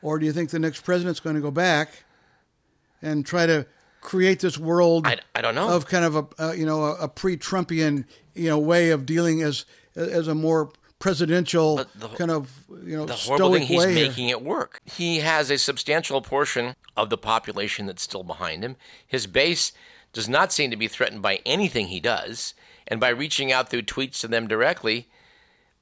or 0.00 0.18
do 0.18 0.26
you 0.26 0.32
think 0.32 0.50
the 0.50 0.58
next 0.58 0.82
president's 0.82 1.20
going 1.20 1.36
to 1.36 1.42
go 1.42 1.50
back 1.50 2.04
and 3.02 3.26
try 3.26 3.46
to 3.46 3.66
create 4.00 4.40
this 4.40 4.58
world 4.58 5.06
I, 5.06 5.18
I 5.34 5.40
don't 5.40 5.54
know. 5.54 5.68
of 5.68 5.86
kind 5.86 6.04
of 6.04 6.16
a 6.16 6.26
uh, 6.38 6.52
you 6.52 6.66
know 6.66 6.84
a, 6.84 7.04
a 7.04 7.08
pre-Trumpian 7.08 8.04
you 8.34 8.48
know 8.48 8.58
way 8.58 8.90
of 8.90 9.06
dealing 9.06 9.42
as 9.42 9.64
as 9.94 10.26
a 10.28 10.34
more 10.34 10.70
presidential 10.98 11.84
the- 11.94 12.08
kind 12.08 12.30
of 12.30 12.50
you 12.84 12.96
know 12.96 13.06
the 13.06 13.12
horrible 13.14 13.54
thing 13.54 13.62
he's 13.62 13.78
way? 13.78 13.94
making 13.94 14.28
it 14.28 14.42
work. 14.42 14.80
He 14.84 15.18
has 15.18 15.50
a 15.50 15.58
substantial 15.58 16.20
portion 16.20 16.74
of 16.96 17.10
the 17.10 17.18
population 17.18 17.86
that's 17.86 18.02
still 18.02 18.22
behind 18.22 18.62
him. 18.62 18.76
His 19.06 19.26
base 19.26 19.72
does 20.12 20.28
not 20.28 20.52
seem 20.52 20.70
to 20.70 20.76
be 20.76 20.88
threatened 20.88 21.22
by 21.22 21.40
anything 21.46 21.88
he 21.88 22.00
does, 22.00 22.54
and 22.86 23.00
by 23.00 23.08
reaching 23.08 23.50
out 23.50 23.68
through 23.68 23.82
tweets 23.82 24.20
to 24.20 24.28
them 24.28 24.46
directly, 24.46 25.08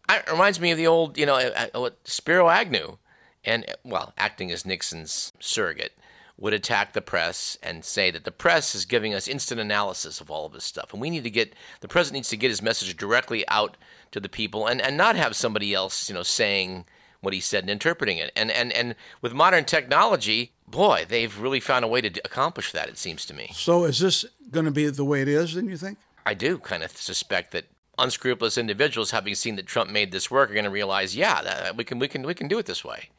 it 0.08 0.30
reminds 0.30 0.60
me 0.60 0.70
of 0.70 0.78
the 0.78 0.86
old, 0.86 1.18
you 1.18 1.26
know, 1.26 1.90
Spiro 2.04 2.48
Agnew, 2.48 2.98
and 3.44 3.64
well, 3.84 4.12
acting 4.18 4.50
as 4.50 4.66
Nixon's 4.66 5.32
surrogate, 5.40 5.96
would 6.36 6.52
attack 6.54 6.92
the 6.92 7.02
press 7.02 7.58
and 7.62 7.84
say 7.84 8.10
that 8.10 8.24
the 8.24 8.30
press 8.30 8.74
is 8.74 8.84
giving 8.86 9.14
us 9.14 9.28
instant 9.28 9.60
analysis 9.60 10.20
of 10.20 10.30
all 10.30 10.46
of 10.46 10.52
this 10.52 10.64
stuff, 10.64 10.92
and 10.92 11.00
we 11.00 11.10
need 11.10 11.24
to 11.24 11.30
get 11.30 11.54
the 11.80 11.88
president 11.88 12.14
needs 12.14 12.28
to 12.30 12.36
get 12.36 12.50
his 12.50 12.62
message 12.62 12.96
directly 12.96 13.46
out 13.48 13.76
to 14.10 14.20
the 14.20 14.28
people, 14.28 14.66
and 14.66 14.80
and 14.80 14.96
not 14.96 15.16
have 15.16 15.36
somebody 15.36 15.74
else, 15.74 16.08
you 16.08 16.14
know, 16.14 16.22
saying 16.22 16.84
what 17.20 17.34
he 17.34 17.40
said 17.40 17.62
and 17.64 17.70
interpreting 17.70 18.16
it. 18.16 18.32
And 18.34 18.50
and 18.50 18.72
and 18.72 18.94
with 19.20 19.34
modern 19.34 19.64
technology, 19.64 20.52
boy, 20.70 21.04
they've 21.08 21.36
really 21.38 21.60
found 21.60 21.84
a 21.84 21.88
way 21.88 22.00
to 22.00 22.20
accomplish 22.24 22.72
that. 22.72 22.88
It 22.88 22.98
seems 22.98 23.26
to 23.26 23.34
me. 23.34 23.50
So, 23.54 23.84
is 23.84 23.98
this 23.98 24.24
going 24.50 24.66
to 24.66 24.70
be 24.70 24.88
the 24.88 25.04
way 25.04 25.22
it 25.22 25.28
is? 25.28 25.54
Then 25.54 25.68
you 25.68 25.76
think? 25.76 25.98
I 26.24 26.34
do 26.34 26.58
kind 26.58 26.82
of 26.82 26.90
suspect 26.96 27.52
that 27.52 27.66
unscrupulous 27.98 28.56
individuals, 28.58 29.10
having 29.10 29.34
seen 29.34 29.56
that 29.56 29.66
Trump 29.66 29.90
made 29.90 30.12
this 30.12 30.30
work, 30.30 30.50
are 30.50 30.54
going 30.54 30.64
to 30.64 30.70
realize, 30.70 31.14
yeah, 31.16 31.42
that, 31.42 31.76
we 31.76 31.84
can 31.84 31.98
we 31.98 32.08
can 32.08 32.22
we 32.22 32.34
can 32.34 32.48
do 32.48 32.58
it 32.58 32.66
this 32.66 32.84
way. 32.84 33.10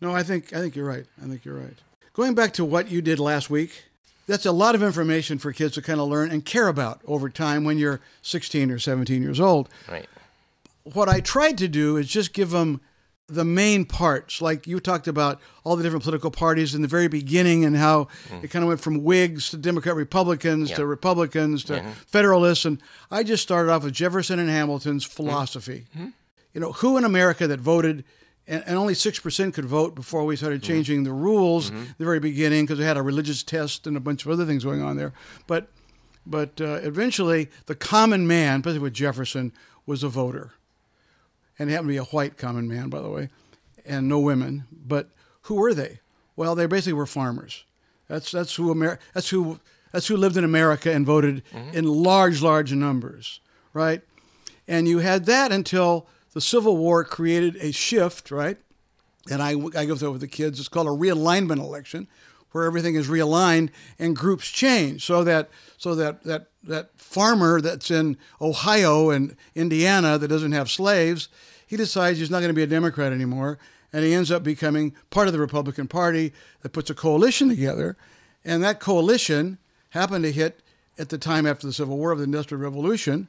No, 0.00 0.14
I 0.14 0.22
think 0.22 0.52
I 0.52 0.60
think 0.60 0.76
you're 0.76 0.86
right. 0.86 1.06
I 1.22 1.26
think 1.26 1.44
you're 1.44 1.58
right. 1.58 1.76
Going 2.12 2.34
back 2.34 2.52
to 2.54 2.64
what 2.64 2.90
you 2.90 3.02
did 3.02 3.18
last 3.18 3.50
week, 3.50 3.84
that's 4.26 4.46
a 4.46 4.52
lot 4.52 4.74
of 4.74 4.82
information 4.82 5.38
for 5.38 5.52
kids 5.52 5.74
to 5.74 5.82
kind 5.82 6.00
of 6.00 6.08
learn 6.08 6.30
and 6.30 6.44
care 6.44 6.68
about 6.68 7.00
over 7.06 7.28
time 7.28 7.64
when 7.64 7.78
you're 7.78 8.00
16 8.22 8.70
or 8.70 8.78
17 8.78 9.22
years 9.22 9.40
old. 9.40 9.68
Right. 9.88 10.06
What 10.84 11.08
I 11.08 11.20
tried 11.20 11.58
to 11.58 11.68
do 11.68 11.96
is 11.96 12.08
just 12.08 12.32
give 12.32 12.50
them 12.50 12.80
the 13.30 13.44
main 13.44 13.84
parts. 13.84 14.40
Like 14.42 14.66
you 14.66 14.80
talked 14.80 15.08
about 15.08 15.40
all 15.64 15.76
the 15.76 15.82
different 15.82 16.02
political 16.02 16.30
parties 16.30 16.74
in 16.74 16.82
the 16.82 16.88
very 16.88 17.08
beginning 17.08 17.64
and 17.64 17.76
how 17.76 18.08
mm. 18.28 18.42
it 18.42 18.48
kind 18.48 18.62
of 18.62 18.68
went 18.68 18.80
from 18.80 19.04
Whigs 19.04 19.50
to 19.50 19.56
Democrat 19.56 19.94
Republicans 19.94 20.70
yeah. 20.70 20.76
to 20.76 20.86
Republicans 20.86 21.64
to 21.64 21.74
mm-hmm. 21.74 21.90
Federalists. 22.06 22.64
And 22.64 22.82
I 23.10 23.22
just 23.22 23.42
started 23.42 23.70
off 23.70 23.84
with 23.84 23.94
Jefferson 23.94 24.38
and 24.38 24.50
Hamilton's 24.50 25.04
philosophy. 25.04 25.86
Mm-hmm. 25.96 26.08
You 26.54 26.60
know, 26.60 26.72
who 26.72 26.96
in 26.96 27.04
America 27.04 27.46
that 27.46 27.60
voted 27.60 28.04
and, 28.46 28.64
and 28.66 28.76
only 28.76 28.94
6% 28.94 29.54
could 29.54 29.64
vote 29.64 29.94
before 29.94 30.24
we 30.24 30.36
started 30.36 30.62
mm-hmm. 30.62 30.72
changing 30.72 30.96
mm-hmm. 30.98 31.04
the 31.04 31.12
rules 31.12 31.70
mm-hmm. 31.70 31.84
the 31.98 32.04
very 32.04 32.20
beginning 32.20 32.64
because 32.64 32.78
we 32.78 32.84
had 32.84 32.96
a 32.96 33.02
religious 33.02 33.42
test 33.42 33.86
and 33.86 33.96
a 33.96 34.00
bunch 34.00 34.24
of 34.24 34.30
other 34.30 34.44
things 34.44 34.64
going 34.64 34.82
on 34.82 34.96
there. 34.96 35.12
But, 35.46 35.68
but 36.26 36.60
uh, 36.60 36.80
eventually, 36.82 37.48
the 37.66 37.74
common 37.74 38.26
man, 38.26 38.60
especially 38.60 38.80
with 38.80 38.94
Jefferson, 38.94 39.52
was 39.86 40.02
a 40.02 40.08
voter. 40.08 40.52
And 41.60 41.68
happened 41.68 41.88
to 41.88 41.92
be 41.92 41.98
a 41.98 42.04
white 42.04 42.38
common 42.38 42.66
man, 42.66 42.88
by 42.88 43.02
the 43.02 43.10
way, 43.10 43.28
and 43.84 44.08
no 44.08 44.18
women. 44.18 44.64
But 44.72 45.10
who 45.42 45.56
were 45.56 45.74
they? 45.74 46.00
Well, 46.34 46.54
they 46.54 46.64
basically 46.64 46.94
were 46.94 47.04
farmers. 47.04 47.64
That's, 48.08 48.32
that's, 48.32 48.54
who, 48.54 48.70
Amer- 48.70 48.98
that's, 49.12 49.28
who, 49.28 49.60
that's 49.92 50.06
who 50.06 50.16
lived 50.16 50.38
in 50.38 50.44
America 50.44 50.90
and 50.90 51.04
voted 51.04 51.42
mm-hmm. 51.52 51.76
in 51.76 51.84
large, 51.84 52.40
large 52.40 52.72
numbers, 52.72 53.40
right? 53.74 54.00
And 54.66 54.88
you 54.88 55.00
had 55.00 55.26
that 55.26 55.52
until 55.52 56.06
the 56.32 56.40
Civil 56.40 56.78
War 56.78 57.04
created 57.04 57.56
a 57.56 57.72
shift, 57.72 58.30
right? 58.30 58.56
And 59.30 59.42
I, 59.42 59.50
I 59.76 59.84
go 59.84 59.96
through 59.96 60.08
it 60.08 60.12
with 60.12 60.20
the 60.22 60.28
kids. 60.28 60.60
It's 60.60 60.68
called 60.68 60.86
a 60.86 60.90
realignment 60.90 61.58
election, 61.58 62.08
where 62.52 62.64
everything 62.64 62.94
is 62.94 63.08
realigned 63.08 63.70
and 63.98 64.16
groups 64.16 64.48
change, 64.48 65.04
so 65.04 65.24
that 65.24 65.48
so 65.76 65.94
that 65.94 66.24
that 66.24 66.48
that 66.62 66.90
farmer 66.96 67.60
that's 67.60 67.90
in 67.90 68.16
Ohio 68.40 69.10
and 69.10 69.36
Indiana 69.54 70.18
that 70.18 70.28
doesn't 70.28 70.52
have 70.52 70.70
slaves, 70.70 71.28
he 71.66 71.76
decides 71.76 72.18
he's 72.18 72.30
not 72.30 72.40
going 72.40 72.48
to 72.48 72.54
be 72.54 72.62
a 72.62 72.66
Democrat 72.66 73.12
anymore, 73.12 73.58
and 73.92 74.04
he 74.04 74.14
ends 74.14 74.30
up 74.30 74.42
becoming 74.42 74.94
part 75.10 75.26
of 75.26 75.32
the 75.32 75.40
Republican 75.40 75.88
Party 75.88 76.32
that 76.62 76.72
puts 76.72 76.90
a 76.90 76.94
coalition 76.94 77.48
together, 77.48 77.96
and 78.44 78.62
that 78.62 78.80
coalition 78.80 79.58
happened 79.90 80.24
to 80.24 80.32
hit 80.32 80.60
at 80.98 81.08
the 81.08 81.18
time 81.18 81.46
after 81.46 81.66
the 81.66 81.72
Civil 81.72 81.96
War 81.96 82.12
of 82.12 82.18
the 82.18 82.24
Industrial 82.24 82.62
Revolution 82.62 83.28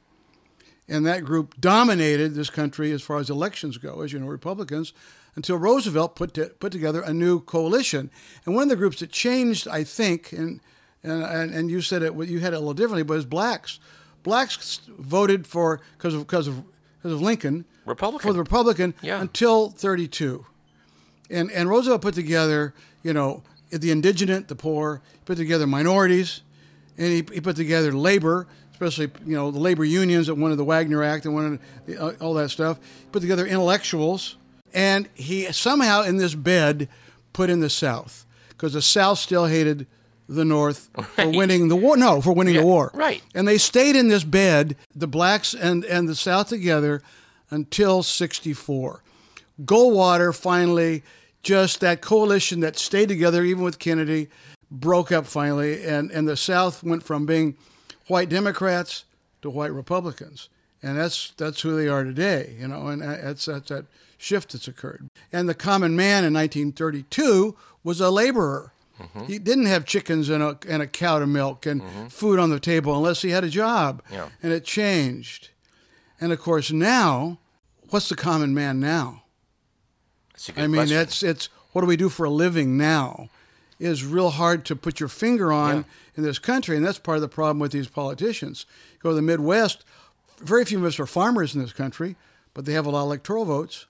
and 0.88 1.06
that 1.06 1.24
group 1.24 1.60
dominated 1.60 2.34
this 2.34 2.50
country 2.50 2.92
as 2.92 3.02
far 3.02 3.18
as 3.18 3.30
elections 3.30 3.78
go, 3.78 4.02
as 4.02 4.12
you 4.12 4.18
know, 4.18 4.26
Republicans, 4.26 4.92
until 5.34 5.56
Roosevelt 5.56 6.14
put 6.14 6.34
to, 6.34 6.46
put 6.46 6.72
together 6.72 7.00
a 7.00 7.12
new 7.12 7.40
coalition. 7.40 8.10
And 8.44 8.54
one 8.54 8.64
of 8.64 8.68
the 8.68 8.76
groups 8.76 9.00
that 9.00 9.10
changed, 9.10 9.66
I 9.68 9.84
think, 9.84 10.32
and 10.32 10.60
and 11.02 11.52
and 11.52 11.70
you 11.70 11.80
said 11.80 12.02
it, 12.02 12.14
you 12.14 12.40
had 12.40 12.52
it 12.52 12.56
a 12.56 12.58
little 12.60 12.74
differently, 12.74 13.02
but 13.02 13.14
it 13.14 13.16
was 13.16 13.26
blacks. 13.26 13.80
Blacks 14.22 14.80
voted 14.98 15.46
for 15.46 15.80
because 15.96 16.14
of 16.14 16.26
because 16.26 16.46
of 16.46 16.64
because 16.98 17.12
of 17.12 17.20
Lincoln, 17.20 17.64
Republican 17.86 18.28
for 18.28 18.32
the 18.32 18.38
Republican 18.38 18.94
yeah. 19.02 19.20
until 19.20 19.70
32, 19.70 20.46
and 21.30 21.50
and 21.50 21.68
Roosevelt 21.68 22.02
put 22.02 22.14
together, 22.14 22.74
you 23.02 23.12
know, 23.12 23.42
the 23.70 23.90
indigent, 23.90 24.48
the 24.48 24.54
poor, 24.54 25.02
put 25.24 25.36
together 25.36 25.66
minorities, 25.66 26.42
and 26.96 27.08
he, 27.08 27.24
he 27.32 27.40
put 27.40 27.56
together 27.56 27.92
labor 27.92 28.46
especially 28.72 29.10
you 29.24 29.36
know 29.36 29.50
the 29.50 29.58
labor 29.58 29.84
unions 29.84 30.26
that 30.26 30.34
wanted 30.34 30.56
the 30.56 30.64
Wagner 30.64 31.02
Act 31.02 31.24
and 31.24 31.34
wanted 31.34 31.60
uh, 31.98 32.12
all 32.20 32.34
that 32.34 32.50
stuff. 32.50 32.78
Put 33.12 33.20
together 33.20 33.46
intellectuals, 33.46 34.36
and 34.74 35.08
he 35.14 35.50
somehow 35.52 36.02
in 36.02 36.16
this 36.16 36.34
bed 36.34 36.88
put 37.32 37.50
in 37.50 37.60
the 37.60 37.70
South 37.70 38.26
because 38.48 38.72
the 38.72 38.82
South 38.82 39.18
still 39.18 39.46
hated 39.46 39.86
the 40.28 40.44
North 40.44 40.88
right. 40.96 41.06
for 41.06 41.30
winning 41.30 41.68
the 41.68 41.76
war. 41.76 41.96
No, 41.96 42.20
for 42.20 42.32
winning 42.32 42.54
yeah, 42.54 42.60
the 42.60 42.66
war. 42.66 42.90
Right. 42.94 43.22
And 43.34 43.46
they 43.46 43.58
stayed 43.58 43.96
in 43.96 44.08
this 44.08 44.24
bed, 44.24 44.76
the 44.94 45.06
blacks 45.06 45.54
and 45.54 45.84
and 45.84 46.08
the 46.08 46.14
South 46.14 46.48
together, 46.48 47.02
until 47.50 48.02
'64. 48.02 49.02
Goldwater 49.64 50.34
finally, 50.34 51.02
just 51.42 51.80
that 51.80 52.00
coalition 52.00 52.60
that 52.60 52.78
stayed 52.78 53.08
together 53.08 53.42
even 53.42 53.64
with 53.64 53.78
Kennedy, 53.78 54.28
broke 54.70 55.12
up 55.12 55.26
finally, 55.26 55.84
and 55.84 56.10
and 56.10 56.26
the 56.26 56.36
South 56.36 56.82
went 56.82 57.02
from 57.02 57.26
being 57.26 57.56
white 58.06 58.28
Democrats 58.28 59.04
to 59.42 59.50
white 59.50 59.72
Republicans. 59.72 60.48
And 60.82 60.98
that's 60.98 61.32
that's 61.36 61.60
who 61.60 61.76
they 61.76 61.88
are 61.88 62.02
today, 62.02 62.56
you 62.58 62.66
know, 62.66 62.88
and 62.88 63.02
uh, 63.02 63.16
that's 63.22 63.44
that's 63.44 63.68
that 63.68 63.84
shift 64.22 64.52
that's 64.52 64.68
occurred. 64.68 65.08
And 65.32 65.48
the 65.48 65.54
common 65.54 65.96
man 65.96 66.24
in 66.24 66.34
1932 66.34 67.56
was 67.82 68.00
a 68.00 68.10
laborer. 68.10 68.72
Mm-hmm. 69.00 69.24
He 69.24 69.38
didn't 69.38 69.66
have 69.66 69.84
chickens 69.84 70.28
and 70.28 70.42
a, 70.42 70.58
and 70.68 70.82
a 70.82 70.86
cow 70.86 71.18
to 71.18 71.26
milk 71.26 71.66
and 71.66 71.82
mm-hmm. 71.82 72.06
food 72.06 72.38
on 72.38 72.50
the 72.50 72.60
table 72.60 72.96
unless 72.96 73.22
he 73.22 73.30
had 73.30 73.44
a 73.44 73.48
job. 73.48 74.02
Yeah. 74.10 74.28
And 74.42 74.52
it 74.52 74.64
changed. 74.64 75.50
And 76.20 76.32
of 76.32 76.40
course, 76.40 76.70
now, 76.70 77.38
what's 77.90 78.08
the 78.08 78.16
common 78.16 78.54
man 78.54 78.78
now? 78.78 79.24
I 80.56 80.62
mean, 80.62 80.74
question. 80.74 80.98
it's 80.98 81.22
it's 81.22 81.48
what 81.72 81.82
do 81.82 81.86
we 81.86 81.96
do 81.96 82.08
for 82.08 82.24
a 82.24 82.30
living 82.30 82.76
now? 82.76 83.28
Is 83.78 84.04
real 84.04 84.30
hard 84.30 84.64
to 84.66 84.76
put 84.76 84.98
your 85.00 85.08
finger 85.08 85.52
on. 85.52 85.76
Yeah 85.78 85.82
in 86.16 86.22
this 86.22 86.38
country, 86.38 86.76
and 86.76 86.84
that's 86.84 86.98
part 86.98 87.16
of 87.16 87.22
the 87.22 87.28
problem 87.28 87.58
with 87.58 87.72
these 87.72 87.88
politicians. 87.88 88.66
Go 88.98 89.10
to 89.10 89.14
the 89.14 89.22
Midwest, 89.22 89.84
very 90.40 90.64
few 90.64 90.78
of 90.78 90.84
us 90.84 91.00
are 91.00 91.06
farmers 91.06 91.54
in 91.54 91.62
this 91.62 91.72
country, 91.72 92.16
but 92.54 92.64
they 92.64 92.72
have 92.72 92.86
a 92.86 92.90
lot 92.90 93.02
of 93.02 93.06
electoral 93.06 93.44
votes. 93.44 93.86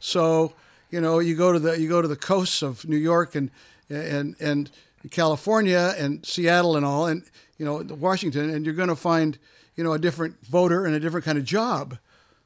So, 0.00 0.52
you 0.90 1.00
know, 1.00 1.18
you 1.18 1.36
go 1.36 1.52
to 1.52 1.58
the 1.58 1.80
you 1.80 1.88
go 1.88 2.02
to 2.02 2.08
the 2.08 2.16
coasts 2.16 2.62
of 2.62 2.86
New 2.88 2.96
York 2.96 3.34
and 3.34 3.50
and 3.88 4.36
and 4.40 4.70
California 5.10 5.94
and 5.96 6.24
Seattle 6.24 6.76
and 6.76 6.84
all, 6.84 7.06
and 7.06 7.22
you 7.56 7.64
know 7.64 7.82
Washington, 7.94 8.50
and 8.50 8.64
you're 8.64 8.74
going 8.74 8.88
to 8.88 8.96
find 8.96 9.38
you 9.76 9.84
know 9.84 9.92
a 9.92 9.98
different 9.98 10.44
voter 10.46 10.84
and 10.84 10.94
a 10.94 11.00
different 11.00 11.24
kind 11.24 11.38
of 11.38 11.44
job. 11.44 11.98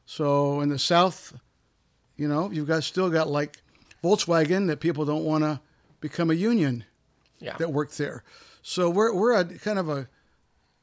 So 0.06 0.60
in 0.60 0.68
the 0.68 0.78
South, 0.78 1.38
you 2.16 2.28
know, 2.28 2.50
you've 2.50 2.68
got 2.68 2.84
still 2.84 3.10
got 3.10 3.28
like 3.28 3.58
Volkswagen 4.02 4.66
that 4.66 4.80
people 4.80 5.04
don't 5.04 5.24
want 5.24 5.44
to 5.44 5.60
become 6.00 6.30
a 6.30 6.34
union 6.34 6.84
yeah. 7.40 7.56
that 7.56 7.72
work 7.72 7.92
there. 7.92 8.22
So 8.62 8.90
we're 8.90 9.14
we're 9.14 9.32
a 9.32 9.44
kind 9.44 9.78
of 9.78 9.88
a 9.88 10.08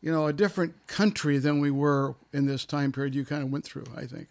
you 0.02 0.12
know 0.12 0.28
a 0.28 0.34
different 0.34 0.88
country 0.88 1.38
than 1.38 1.60
we 1.60 1.72
were 1.72 2.16
in 2.34 2.46
this 2.46 2.66
time 2.66 2.92
period 2.92 3.16
you 3.16 3.26
kind 3.26 3.44
of 3.44 3.52
went 3.52 3.66
through. 3.66 3.86
I 3.96 4.06
think. 4.06 4.28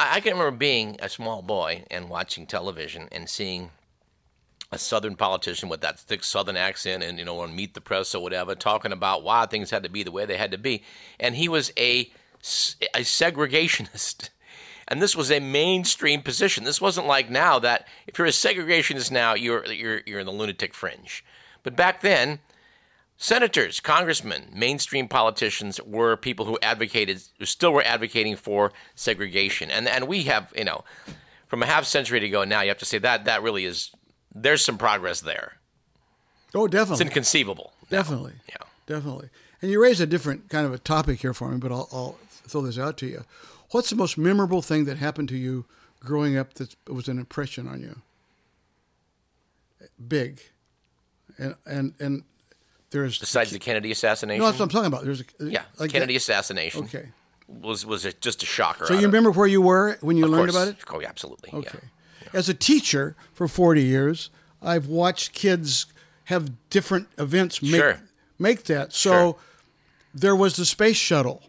I, 0.00 0.16
I 0.16 0.20
can 0.20 0.32
remember 0.32 0.56
being 0.56 0.96
a 1.00 1.08
small 1.08 1.42
boy 1.42 1.84
and 1.90 2.08
watching 2.08 2.46
television 2.46 3.08
and 3.12 3.28
seeing 3.28 3.70
a 4.72 4.78
southern 4.78 5.14
politician 5.14 5.68
with 5.68 5.82
that 5.82 5.98
thick 5.98 6.24
southern 6.24 6.56
accent 6.56 7.02
and 7.02 7.18
you 7.18 7.24
know 7.24 7.40
on 7.40 7.54
meet 7.54 7.74
the 7.74 7.80
press 7.80 8.14
or 8.14 8.22
whatever 8.22 8.54
talking 8.54 8.92
about 8.92 9.22
why 9.22 9.44
things 9.44 9.70
had 9.70 9.82
to 9.82 9.88
be 9.88 10.02
the 10.02 10.10
way 10.10 10.24
they 10.24 10.38
had 10.38 10.52
to 10.52 10.58
be. 10.58 10.82
And 11.18 11.36
he 11.36 11.48
was 11.48 11.72
a 11.76 12.10
a 12.94 13.02
segregationist. 13.02 14.30
And 14.88 15.00
this 15.00 15.14
was 15.14 15.30
a 15.30 15.38
mainstream 15.38 16.20
position. 16.20 16.64
This 16.64 16.80
wasn't 16.80 17.06
like 17.06 17.30
now 17.30 17.60
that 17.60 17.86
if 18.08 18.18
you're 18.18 18.26
a 18.26 18.30
segregationist 18.30 19.12
now 19.12 19.34
you're 19.34 19.64
you're 19.66 20.00
you're 20.04 20.18
in 20.18 20.26
the 20.26 20.32
lunatic 20.32 20.74
fringe. 20.74 21.24
But 21.62 21.76
back 21.76 22.00
then, 22.00 22.40
senators, 23.20 23.80
congressmen, 23.80 24.48
mainstream 24.52 25.06
politicians 25.06 25.78
were 25.84 26.16
people 26.16 26.46
who 26.46 26.58
advocated, 26.62 27.22
who 27.38 27.44
still 27.44 27.72
were 27.72 27.84
advocating 27.84 28.34
for 28.34 28.72
segregation. 28.94 29.70
And, 29.70 29.86
and 29.86 30.08
we 30.08 30.22
have, 30.22 30.52
you 30.56 30.64
know, 30.64 30.82
from 31.46 31.62
a 31.62 31.66
half 31.66 31.84
century 31.84 32.18
to 32.18 32.28
go 32.30 32.44
now, 32.44 32.62
you 32.62 32.68
have 32.68 32.78
to 32.78 32.86
say 32.86 32.98
that 32.98 33.26
that 33.26 33.42
really 33.42 33.66
is, 33.66 33.90
there's 34.34 34.64
some 34.64 34.78
progress 34.78 35.20
there. 35.20 35.58
Oh, 36.54 36.66
definitely. 36.66 36.94
It's 36.94 37.10
inconceivable. 37.10 37.74
Definitely. 37.90 38.32
Yeah. 38.48 38.56
Definitely. 38.86 39.28
And 39.60 39.70
you 39.70 39.80
raised 39.80 40.00
a 40.00 40.06
different 40.06 40.48
kind 40.48 40.66
of 40.66 40.72
a 40.72 40.78
topic 40.78 41.20
here 41.20 41.34
for 41.34 41.50
me, 41.50 41.58
but 41.58 41.70
I'll, 41.70 41.88
I'll 41.92 42.18
throw 42.30 42.62
this 42.62 42.78
out 42.78 42.96
to 42.98 43.06
you. 43.06 43.24
What's 43.70 43.90
the 43.90 43.96
most 43.96 44.16
memorable 44.16 44.62
thing 44.62 44.86
that 44.86 44.96
happened 44.96 45.28
to 45.28 45.36
you 45.36 45.66
growing 46.00 46.38
up 46.38 46.54
that 46.54 46.74
was 46.88 47.06
an 47.06 47.18
impression 47.18 47.68
on 47.68 47.82
you? 47.82 48.00
Big 50.08 50.40
and 51.38 51.54
and 51.64 51.94
and 51.98 52.24
there's 52.90 53.18
besides 53.18 53.50
the 53.50 53.58
Kennedy 53.58 53.90
assassination. 53.90 54.40
No, 54.40 54.46
that's 54.46 54.58
what 54.58 54.64
I'm 54.64 54.70
talking 54.70 54.86
about. 54.86 55.04
There's 55.04 55.20
a 55.20 55.24
uh, 55.40 55.46
yeah, 55.46 55.62
like 55.78 55.92
Kennedy 55.92 56.14
that. 56.14 56.18
assassination. 56.18 56.84
Okay, 56.84 57.08
was 57.48 57.84
was 57.86 58.04
it 58.04 58.20
just 58.20 58.42
a 58.42 58.46
shocker? 58.46 58.86
So 58.86 58.94
you 58.94 59.06
remember 59.06 59.30
where 59.30 59.46
you 59.46 59.62
were 59.62 59.96
when 60.00 60.16
you 60.16 60.24
of 60.24 60.30
learned 60.30 60.52
course. 60.52 60.64
about 60.64 60.68
it? 60.76 60.84
Oh, 60.90 61.00
yeah, 61.00 61.08
absolutely. 61.08 61.50
Okay. 61.52 61.78
Yeah. 62.22 62.28
As 62.32 62.48
a 62.48 62.54
teacher 62.54 63.16
for 63.32 63.48
40 63.48 63.82
years, 63.82 64.30
I've 64.62 64.86
watched 64.86 65.32
kids 65.32 65.86
have 66.24 66.50
different 66.70 67.08
events 67.18 67.60
make 67.60 67.74
sure. 67.74 68.00
make 68.38 68.64
that. 68.64 68.92
So 68.92 69.10
sure. 69.10 69.36
there 70.14 70.36
was 70.36 70.56
the 70.56 70.64
space 70.64 70.96
shuttle 70.96 71.42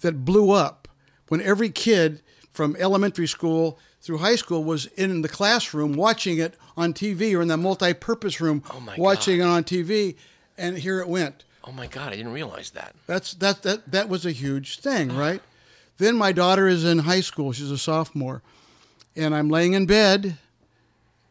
that 0.00 0.24
blew 0.24 0.50
up 0.50 0.88
when 1.28 1.40
every 1.40 1.70
kid 1.70 2.22
from 2.52 2.76
elementary 2.80 3.28
school 3.28 3.78
through 4.00 4.18
high 4.18 4.36
school 4.36 4.64
was 4.64 4.86
in 4.86 5.22
the 5.22 5.28
classroom 5.28 5.92
watching 5.92 6.38
it 6.38 6.54
on 6.76 6.92
TV 6.92 7.36
or 7.36 7.42
in 7.42 7.48
the 7.48 7.56
multi-purpose 7.56 8.40
room 8.40 8.62
oh 8.70 8.82
watching 8.96 9.38
God. 9.38 9.44
it 9.44 9.48
on 9.48 9.64
TV, 9.64 10.16
and 10.58 10.78
here 10.78 11.00
it 11.00 11.08
went. 11.08 11.44
Oh 11.64 11.72
my 11.72 11.86
God! 11.86 12.12
I 12.12 12.16
didn't 12.16 12.32
realize 12.32 12.70
that. 12.70 12.94
That's 13.06 13.34
that 13.34 13.62
that 13.62 13.90
that 13.92 14.08
was 14.08 14.26
a 14.26 14.32
huge 14.32 14.80
thing, 14.80 15.14
right? 15.14 15.42
then 15.98 16.16
my 16.16 16.32
daughter 16.32 16.68
is 16.68 16.84
in 16.84 17.00
high 17.00 17.20
school; 17.20 17.52
she's 17.52 17.70
a 17.70 17.78
sophomore, 17.78 18.42
and 19.16 19.34
I'm 19.34 19.48
laying 19.48 19.74
in 19.74 19.86
bed 19.86 20.38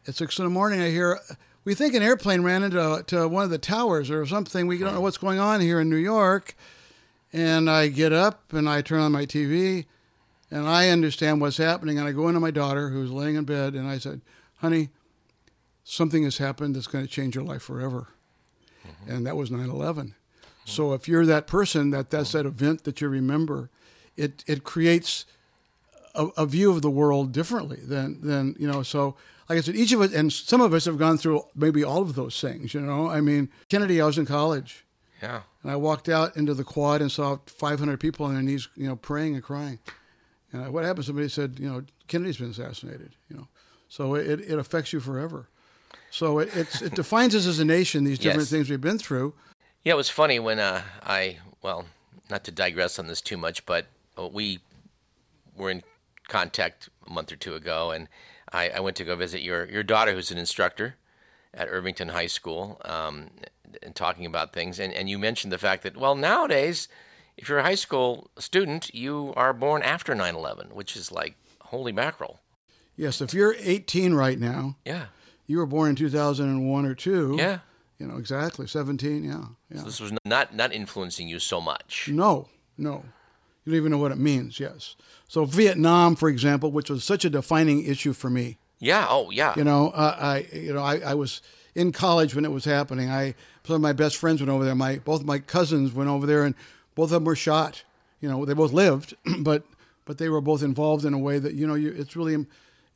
at 0.06 0.14
six 0.14 0.38
in 0.38 0.44
the 0.44 0.50
morning. 0.50 0.80
I 0.80 0.90
hear 0.90 1.18
we 1.64 1.74
think 1.74 1.94
an 1.94 2.02
airplane 2.02 2.42
ran 2.42 2.62
into 2.62 3.04
to 3.08 3.28
one 3.28 3.44
of 3.44 3.50
the 3.50 3.58
towers 3.58 4.10
or 4.10 4.24
something. 4.26 4.66
We 4.66 4.78
don't 4.78 4.94
know 4.94 5.00
what's 5.00 5.18
going 5.18 5.38
on 5.38 5.60
here 5.60 5.80
in 5.80 5.90
New 5.90 5.96
York, 5.96 6.54
and 7.32 7.68
I 7.68 7.88
get 7.88 8.12
up 8.12 8.52
and 8.52 8.68
I 8.68 8.80
turn 8.82 9.00
on 9.00 9.12
my 9.12 9.26
TV 9.26 9.86
and 10.50 10.66
I 10.66 10.88
understand 10.88 11.40
what's 11.40 11.58
happening. 11.58 11.98
And 11.98 12.08
I 12.08 12.12
go 12.12 12.28
into 12.28 12.40
my 12.40 12.50
daughter 12.50 12.88
who's 12.88 13.10
laying 13.10 13.34
in 13.36 13.44
bed, 13.44 13.74
and 13.74 13.88
I 13.88 13.98
said, 13.98 14.20
"Honey, 14.58 14.90
something 15.84 16.24
has 16.24 16.38
happened 16.38 16.76
that's 16.76 16.86
going 16.86 17.06
to 17.06 17.10
change 17.10 17.34
your 17.34 17.44
life 17.44 17.62
forever," 17.62 18.08
mm-hmm. 18.88 19.10
and 19.10 19.26
that 19.26 19.36
was 19.36 19.50
9/11. 19.50 19.68
Mm-hmm. 19.68 20.10
So 20.64 20.92
if 20.92 21.08
you're 21.08 21.26
that 21.26 21.46
person 21.46 21.90
that 21.90 22.10
that's 22.10 22.32
that 22.32 22.46
event 22.46 22.84
that 22.84 23.00
you 23.00 23.08
remember, 23.08 23.70
it 24.16 24.44
it 24.46 24.64
creates 24.64 25.24
a, 26.14 26.26
a 26.36 26.46
view 26.46 26.70
of 26.70 26.82
the 26.82 26.90
world 26.90 27.32
differently 27.32 27.80
than 27.82 28.20
than 28.20 28.56
you 28.58 28.70
know. 28.70 28.82
So 28.82 29.16
like 29.48 29.58
I 29.58 29.60
said, 29.62 29.76
each 29.76 29.92
of 29.92 30.00
us, 30.02 30.12
and 30.12 30.32
some 30.32 30.60
of 30.60 30.74
us 30.74 30.84
have 30.84 30.98
gone 30.98 31.16
through 31.16 31.42
maybe 31.54 31.82
all 31.82 32.02
of 32.02 32.14
those 32.14 32.38
things, 32.40 32.74
you 32.74 32.80
know. 32.80 33.08
I 33.08 33.20
mean, 33.20 33.48
Kennedy, 33.68 34.00
I 34.00 34.06
was 34.06 34.18
in 34.18 34.26
college. 34.26 34.84
Yeah. 35.22 35.40
And 35.62 35.72
I 35.72 35.76
walked 35.76 36.08
out 36.08 36.36
into 36.36 36.54
the 36.54 36.64
quad 36.64 37.00
and 37.00 37.10
saw 37.10 37.38
500 37.46 37.98
people 37.98 38.26
on 38.26 38.34
their 38.34 38.42
knees, 38.42 38.68
you 38.76 38.86
know, 38.86 38.96
praying 38.96 39.34
and 39.34 39.42
crying. 39.42 39.78
And 40.52 40.72
what 40.72 40.84
happened? 40.84 41.06
Somebody 41.06 41.28
said, 41.28 41.58
you 41.58 41.68
know, 41.68 41.82
Kennedy's 42.06 42.36
been 42.36 42.50
assassinated, 42.50 43.16
you 43.28 43.36
know. 43.36 43.48
So 43.88 44.14
it, 44.14 44.40
it 44.40 44.58
affects 44.58 44.92
you 44.92 45.00
forever. 45.00 45.48
So 46.10 46.38
it, 46.38 46.54
it 46.82 46.94
defines 46.94 47.34
us 47.34 47.46
as 47.46 47.58
a 47.58 47.64
nation, 47.64 48.04
these 48.04 48.18
different 48.18 48.42
yes. 48.42 48.50
things 48.50 48.70
we've 48.70 48.80
been 48.80 48.98
through. 48.98 49.34
Yeah, 49.84 49.92
it 49.94 49.96
was 49.96 50.08
funny 50.08 50.38
when 50.38 50.58
uh, 50.58 50.82
I, 51.02 51.38
well, 51.62 51.86
not 52.30 52.44
to 52.44 52.50
digress 52.50 52.98
on 52.98 53.06
this 53.06 53.20
too 53.20 53.36
much, 53.36 53.64
but 53.66 53.86
uh, 54.18 54.26
we 54.26 54.60
were 55.56 55.70
in 55.70 55.82
contact 56.28 56.88
a 57.06 57.12
month 57.12 57.32
or 57.32 57.36
two 57.36 57.54
ago, 57.54 57.90
and 57.90 58.08
I, 58.52 58.70
I 58.70 58.80
went 58.80 58.96
to 58.96 59.04
go 59.04 59.16
visit 59.16 59.42
your, 59.42 59.66
your 59.66 59.82
daughter, 59.82 60.12
who's 60.12 60.30
an 60.30 60.38
instructor 60.38 60.96
at 61.54 61.68
Irvington 61.68 62.08
High 62.08 62.26
School, 62.26 62.80
um, 62.84 63.30
and 63.82 63.94
talking 63.94 64.26
about 64.26 64.52
things. 64.52 64.78
And, 64.78 64.92
and 64.92 65.08
you 65.08 65.18
mentioned 65.18 65.52
the 65.52 65.58
fact 65.58 65.82
that, 65.82 65.96
well, 65.96 66.14
nowadays, 66.14 66.88
if 67.36 67.48
you're 67.48 67.58
a 67.58 67.64
high 67.64 67.74
school 67.74 68.30
student, 68.38 68.94
you 68.94 69.32
are 69.36 69.52
born 69.52 69.82
after 69.82 70.14
9 70.14 70.34
11, 70.34 70.68
which 70.68 70.96
is 70.96 71.12
like 71.12 71.36
holy 71.60 71.92
mackerel. 71.92 72.40
Yes, 72.96 73.20
if 73.20 73.32
you're 73.32 73.54
18 73.60 74.14
right 74.14 74.38
now, 74.38 74.76
yeah, 74.84 75.06
you 75.48 75.58
were 75.58 75.66
born 75.66 75.90
in 75.90 75.96
2001 75.96 76.86
or 76.86 76.94
2. 76.94 77.36
Yeah. 77.36 77.58
You 77.98 78.06
know, 78.06 78.16
exactly, 78.16 78.68
17, 78.68 79.24
yeah. 79.24 79.44
yeah. 79.72 79.78
So 79.80 79.84
this 79.84 80.00
was 80.00 80.12
not, 80.24 80.54
not 80.54 80.72
influencing 80.72 81.26
you 81.26 81.40
so 81.40 81.60
much. 81.60 82.08
No, 82.08 82.48
no. 82.76 83.02
You 83.64 83.72
don't 83.72 83.76
even 83.76 83.90
know 83.90 83.98
what 83.98 84.12
it 84.12 84.18
means, 84.18 84.60
yes. 84.60 84.94
So 85.26 85.44
Vietnam, 85.44 86.14
for 86.14 86.28
example, 86.28 86.70
which 86.70 86.88
was 86.88 87.02
such 87.02 87.24
a 87.24 87.30
defining 87.30 87.84
issue 87.84 88.12
for 88.12 88.30
me. 88.30 88.58
Yeah. 88.78 89.06
Oh, 89.08 89.30
yeah. 89.30 89.54
You 89.56 89.64
know, 89.64 89.88
uh, 89.90 90.16
I 90.18 90.46
you 90.52 90.72
know 90.72 90.82
I, 90.82 90.98
I 90.98 91.14
was 91.14 91.42
in 91.74 91.92
college 91.92 92.34
when 92.34 92.44
it 92.44 92.52
was 92.52 92.64
happening. 92.64 93.10
I 93.10 93.34
some 93.64 93.74
of 93.74 93.82
my 93.82 93.92
best 93.92 94.16
friends 94.16 94.40
went 94.40 94.50
over 94.50 94.64
there. 94.64 94.74
My 94.74 94.98
both 94.98 95.24
my 95.24 95.40
cousins 95.40 95.92
went 95.92 96.08
over 96.08 96.26
there, 96.26 96.44
and 96.44 96.54
both 96.94 97.06
of 97.06 97.10
them 97.10 97.24
were 97.24 97.36
shot. 97.36 97.82
You 98.20 98.28
know, 98.28 98.44
they 98.44 98.54
both 98.54 98.72
lived, 98.72 99.14
but 99.40 99.64
but 100.04 100.18
they 100.18 100.28
were 100.28 100.40
both 100.40 100.62
involved 100.62 101.04
in 101.04 101.12
a 101.12 101.18
way 101.18 101.38
that 101.38 101.54
you 101.54 101.66
know 101.66 101.74
you, 101.74 101.92
it's 101.96 102.16
really 102.16 102.34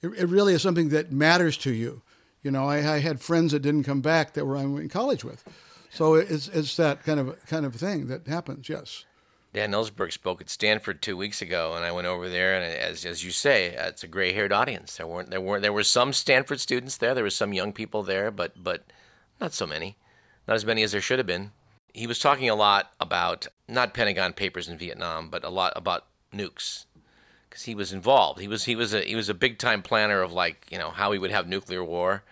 it, 0.01 0.09
it 0.09 0.29
really 0.29 0.55
is 0.55 0.63
something 0.63 0.89
that 0.91 1.13
matters 1.13 1.57
to 1.59 1.73
you. 1.73 2.03
You 2.43 2.51
know, 2.51 2.69
I, 2.69 2.95
I 2.95 2.99
had 2.99 3.21
friends 3.21 3.53
that 3.53 3.61
didn't 3.61 3.85
come 3.85 4.01
back 4.01 4.35
that 4.35 4.45
were 4.45 4.57
I 4.57 4.65
went 4.65 4.85
in 4.85 4.89
college 4.89 5.25
with, 5.25 5.45
so 5.91 6.15
it's 6.15 6.49
it's 6.49 6.77
that 6.77 7.05
kind 7.05 7.21
of 7.21 7.47
kind 7.47 7.65
of 7.65 7.75
thing 7.75 8.09
that 8.09 8.27
happens. 8.27 8.69
Yes. 8.69 9.05
Dan 9.53 9.73
Ellsberg 9.73 10.13
spoke 10.13 10.41
at 10.41 10.49
Stanford 10.49 11.03
two 11.03 11.17
weeks 11.17 11.43
ago, 11.43 11.75
and 11.77 11.85
I 11.85 11.93
went 11.93 12.07
over 12.07 12.29
there. 12.29 12.55
And 12.55 12.65
as 12.65 13.05
as 13.05 13.23
you 13.23 13.31
say, 13.31 13.67
it's 13.67 14.03
a 14.03 14.09
gray-haired 14.09 14.53
audience. 14.53 14.97
There 14.97 15.07
weren't 15.07 15.31
there 15.31 15.41
were 15.41 15.61
there 15.61 15.73
were 15.73 15.85
some 15.85 16.13
Stanford 16.13 16.59
students 16.59 16.97
there. 16.97 17.15
There 17.15 17.25
were 17.25 17.31
some 17.31 17.53
young 17.53 17.73
people 17.73 18.03
there, 18.03 18.31
but 18.31 18.63
but 18.63 18.85
not 19.41 19.53
so 19.53 19.67
many, 19.67 19.97
not 20.49 20.55
as 20.55 20.65
many 20.65 20.83
as 20.83 20.93
there 20.93 21.01
should 21.01 21.19
have 21.19 21.27
been. 21.27 21.53
He 21.93 22.07
was 22.07 22.19
talking 22.19 22.49
a 22.49 22.55
lot 22.55 22.93
about 22.99 23.47
not 23.69 23.93
Pentagon 23.93 24.33
Papers 24.33 24.69
in 24.69 24.79
Vietnam, 24.79 25.29
but 25.29 25.45
a 25.45 25.51
lot 25.51 25.75
about 25.77 26.07
nukes, 26.35 26.87
because 27.53 27.65
he 27.65 27.75
was 27.75 27.93
involved. 27.93 28.41
He 28.41 28.49
was 28.49 28.65
he 28.65 28.75
was 28.75 28.95
a 28.95 29.03
he 29.03 29.15
was 29.15 29.29
a 29.29 29.35
big 29.35 29.59
time 29.59 29.83
planner 29.83 30.23
of 30.23 30.33
like 30.33 30.67
you 30.71 30.79
know 30.79 30.91
how 30.91 31.13
he 31.13 31.19
would 31.19 31.31
have 31.31 31.47
nuclear 31.47 31.85
war 31.85 32.23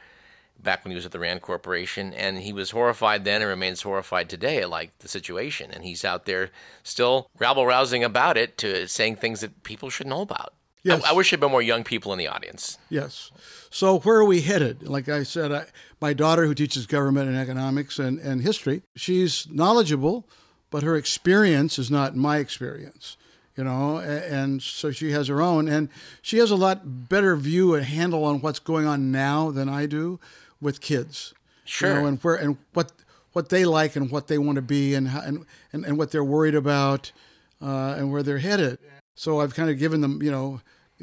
back 0.63 0.83
when 0.83 0.93
he 0.93 0.95
was 0.95 1.05
at 1.05 1.13
the 1.13 1.19
Rand 1.19 1.43
Corporation, 1.43 2.15
and 2.15 2.39
he 2.39 2.55
was 2.55 2.71
horrified 2.71 3.25
then 3.25 3.43
and 3.43 3.49
remains 3.49 3.83
horrified 3.83 4.31
today 4.31 4.63
at 4.63 4.71
like 4.71 4.99
the 5.01 5.09
situation. 5.09 5.71
And 5.71 5.85
he's 5.85 6.07
out 6.07 6.25
there 6.25 6.51
still 6.83 7.29
rabble 7.39 7.67
rousing 7.67 8.03
about 8.03 8.39
it 8.39 8.57
to 8.59 8.89
saying 8.89 9.17
things 9.17 9.41
that 9.41 9.63
people 9.63 9.91
should 9.91 10.07
know 10.07 10.23
about. 10.23 10.55
Yes. 10.83 11.05
I, 11.05 11.11
I 11.11 11.13
wish 11.13 11.31
there'd 11.31 11.41
been 11.41 11.51
more 11.51 11.61
young 11.61 11.85
people 11.85 12.13
in 12.15 12.19
the 12.19 12.29
audience. 12.29 12.79
Yes. 12.89 13.31
So 13.69 13.99
where 13.99 14.17
are 14.17 14.25
we 14.25 14.41
headed? 14.41 14.89
Like 14.89 15.11
I 15.11 15.23
said, 15.23 15.53
I, 15.53 15.67
my 16.01 16.15
daughter 16.15 16.47
who 16.47 16.55
teaches 16.55 16.87
government 16.87 17.29
and 17.29 17.37
economics 17.37 17.99
and, 17.99 18.19
and 18.19 18.41
history, 18.41 18.83
she's 18.97 19.47
knowledgeable, 19.51 20.27
but 20.71 20.83
her 20.83 20.97
experience 20.97 21.79
is 21.79 21.91
not 21.91 22.17
my 22.17 22.39
experience 22.39 23.19
you 23.61 23.65
know, 23.65 23.99
and 23.99 24.63
so 24.63 24.91
she 24.91 25.11
has 25.11 25.29
her 25.29 25.43
own, 25.43 25.69
and 25.69 25.91
she 26.23 26.39
has 26.39 26.51
a 26.51 26.57
lot 26.57 27.11
better 27.11 27.37
view 27.37 27.75
and 27.75 27.85
handle 27.85 28.25
on 28.25 28.41
what's 28.41 28.59
going 28.59 28.87
on 28.87 29.13
now 29.13 29.51
than 29.51 29.69
I 29.69 29.85
do 29.85 30.19
with 30.63 30.81
kids. 30.81 31.35
Sure. 31.67 31.91
You 31.91 31.95
know, 32.01 32.07
and 32.07 32.19
where 32.21 32.37
and 32.37 32.57
what 32.73 32.93
what 33.33 33.51
they 33.51 33.67
like 33.67 33.97
and 33.97 34.11
what 34.11 34.29
they 34.29 34.39
want 34.39 34.57
to 34.57 34.63
be 34.63 34.95
and 34.95 35.09
how, 35.09 35.21
and, 35.21 35.45
and 35.75 35.85
and 35.85 35.99
what 35.99 36.11
they're 36.11 36.25
worried 36.25 36.55
about 36.55 37.13
uh, 37.61 37.97
and 37.99 38.11
where 38.11 38.23
they're 38.23 38.39
headed. 38.39 38.79
So 39.15 39.41
I've 39.43 39.55
kind 39.55 39.69
of 39.69 39.79
given 39.79 40.01
them, 40.01 40.23
you 40.23 40.31
know, 40.31 40.63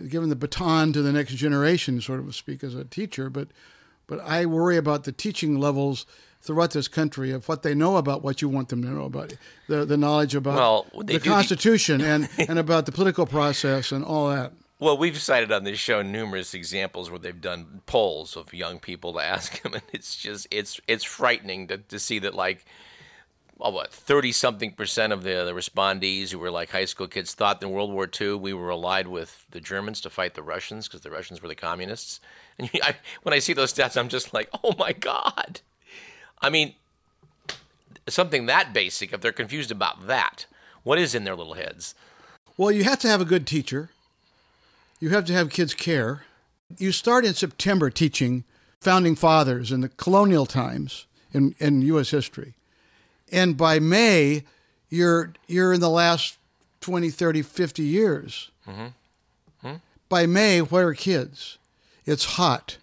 given 0.10 0.30
the 0.30 0.36
baton 0.36 0.94
to 0.94 1.04
the 1.04 1.14
next 1.14 1.36
generation, 1.36 2.02
sort 2.02 2.22
of 2.22 2.36
speak 2.36 2.64
as 2.64 2.74
a 2.74 2.86
teacher. 2.86 3.30
But 3.30 3.50
but 4.08 4.20
I 4.22 4.48
worry 4.48 4.78
about 4.78 5.04
the 5.04 5.12
teaching 5.12 5.60
levels 5.60 6.08
throughout 6.48 6.72
this 6.72 6.88
country 6.88 7.32
of 7.32 7.48
what 7.48 7.62
they 7.62 7.76
know 7.76 7.98
about 7.98 8.24
what 8.24 8.42
you 8.42 8.50
want 8.50 8.70
them 8.70 8.82
to 8.82 8.90
know 8.90 9.06
about 9.06 9.36
the 9.68 9.86
the 9.86 9.98
knowledge 9.98 10.34
about 10.34 10.56
well, 10.94 11.04
the 11.04 11.20
Constitution 11.20 12.02
and 12.02 12.30
and 12.50 12.58
about 12.58 12.86
the 12.86 12.92
political 12.92 13.28
process 13.28 13.92
and 13.92 14.04
all 14.04 14.30
that. 14.30 14.54
Well, 14.80 14.98
we've 14.98 15.20
cited 15.20 15.52
on 15.52 15.64
this 15.64 15.80
show 15.80 16.02
numerous 16.02 16.54
examples 16.54 17.10
where 17.10 17.20
they've 17.20 17.42
done 17.42 17.82
polls 17.88 18.38
of 18.38 18.54
young 18.54 18.80
people 18.80 19.14
to 19.14 19.20
ask 19.20 19.62
them, 19.62 19.74
and 19.76 19.84
it's 19.92 20.16
just 20.16 20.48
it's 20.50 20.80
it's 20.88 21.04
frightening 21.04 21.68
to, 21.68 21.78
to 21.78 22.00
see 22.00 22.20
that 22.20 22.34
like 22.34 22.66
oh, 23.60 23.72
what 23.72 23.92
thirty 23.92 24.32
something 24.32 24.72
percent 24.72 25.12
of 25.12 25.24
the 25.24 25.44
the 25.44 25.54
respondees 25.54 26.32
who 26.32 26.40
were 26.40 26.52
like 26.52 26.70
high 26.70 26.86
school 26.86 27.08
kids 27.08 27.34
thought 27.34 27.62
in 27.62 27.72
World 27.72 27.92
War 27.92 28.10
II 28.20 28.36
we 28.36 28.54
were 28.54 28.70
allied 28.70 29.08
with 29.08 29.46
the 29.52 29.60
Germans 29.60 30.00
to 30.02 30.10
fight 30.10 30.36
the 30.36 30.44
Russians 30.44 30.88
because 30.88 31.02
the 31.02 31.12
Russians 31.12 31.42
were 31.42 31.50
the 31.50 31.56
communists. 31.56 32.22
And 32.58 32.70
I, 32.84 32.96
when 33.24 33.34
I 33.34 33.40
see 33.40 33.54
those 33.54 33.74
stats, 33.74 33.98
I'm 33.98 34.10
just 34.10 34.34
like, 34.34 34.50
oh 34.64 34.74
my 34.80 34.94
god. 34.94 35.60
I 36.42 36.50
mean, 36.50 36.74
something 38.08 38.46
that 38.46 38.74
basic. 38.74 39.14
If 39.14 39.22
they're 39.22 39.32
confused 39.32 39.72
about 39.72 40.08
that, 40.08 40.46
what 40.84 41.00
is 41.00 41.16
in 41.16 41.24
their 41.24 41.36
little 41.36 41.56
heads? 41.56 41.96
Well, 42.56 42.72
you 42.72 42.84
have 42.84 43.00
to 43.00 43.08
have 43.08 43.22
a 43.22 43.26
good 43.26 43.46
teacher 43.46 43.90
you 45.00 45.10
have 45.10 45.26
to 45.26 45.34
have 45.34 45.50
kids 45.50 45.74
care. 45.74 46.24
You 46.78 46.92
start 46.92 47.26
in 47.26 47.34
September 47.34 47.90
teaching 47.90 48.44
founding 48.80 49.16
fathers 49.16 49.72
in 49.72 49.82
the 49.82 49.90
colonial 49.90 50.46
times 50.46 51.06
in, 51.32 51.56
in 51.60 51.82
U.S. 51.84 52.10
history. 52.10 52.54
And 53.32 53.58
by 53.58 53.80
May, 53.80 54.44
you're, 54.90 55.34
you're 55.48 55.74
in 55.74 55.82
the 55.82 55.90
last 55.90 56.38
20, 56.82 57.10
30, 57.10 57.42
50 57.42 57.84
years. 57.84 58.52
Mm-hmm. 58.68 59.68
Hmm? 59.68 59.76
By 60.10 60.26
May, 60.26 60.62
what 60.62 60.84
are 60.84 60.94
kids? 60.94 61.58
It's 62.06 62.26
hot. 62.26 62.78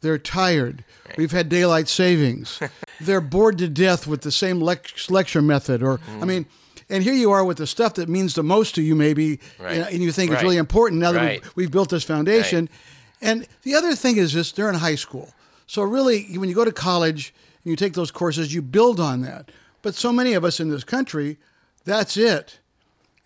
They're 0.00 0.18
tired. 0.18 0.84
We've 1.16 1.32
had 1.32 1.48
daylight 1.48 1.88
savings. 1.88 2.60
They're 3.00 3.20
bored 3.20 3.58
to 3.58 3.68
death 3.68 4.06
with 4.06 4.22
the 4.22 4.32
same 4.32 4.60
lecture 4.60 5.42
method. 5.42 5.82
Or, 5.82 5.98
mm-hmm. 5.98 6.22
I 6.22 6.26
mean, 6.26 6.46
and 6.88 7.04
here 7.04 7.14
you 7.14 7.30
are 7.30 7.44
with 7.44 7.58
the 7.58 7.66
stuff 7.66 7.94
that 7.94 8.08
means 8.08 8.34
the 8.34 8.42
most 8.42 8.74
to 8.76 8.82
you, 8.82 8.94
maybe, 8.94 9.40
right. 9.58 9.76
and, 9.76 9.88
and, 9.88 10.02
you 10.02 10.10
think 10.10 10.30
right. 10.30 10.36
it's 10.36 10.42
really 10.42 10.56
important 10.56 11.00
now 11.00 11.12
that 11.12 11.18
right. 11.18 11.42
we've, 11.42 11.56
we've, 11.56 11.70
built 11.70 11.90
this 11.90 12.04
foundation. 12.04 12.68
And 13.20 13.46
the 13.62 13.74
other 13.74 13.94
thing 13.94 14.16
is 14.16 14.32
this 14.32 14.52
they're 14.52 14.68
in 14.68 14.76
high 14.76 14.94
school. 14.94 15.32
So, 15.66 15.82
really, 15.82 16.38
when 16.38 16.48
you 16.48 16.54
go 16.54 16.64
to 16.64 16.72
college 16.72 17.34
and 17.64 17.70
you 17.70 17.76
take 17.76 17.92
those 17.92 18.10
courses, 18.10 18.54
you 18.54 18.62
build 18.62 19.00
on 19.00 19.20
that. 19.22 19.50
But 19.82 19.94
so 19.94 20.12
many 20.12 20.32
of 20.32 20.44
us 20.44 20.60
in 20.60 20.70
this 20.70 20.84
country, 20.84 21.38
that's 21.84 22.16
it. 22.16 22.60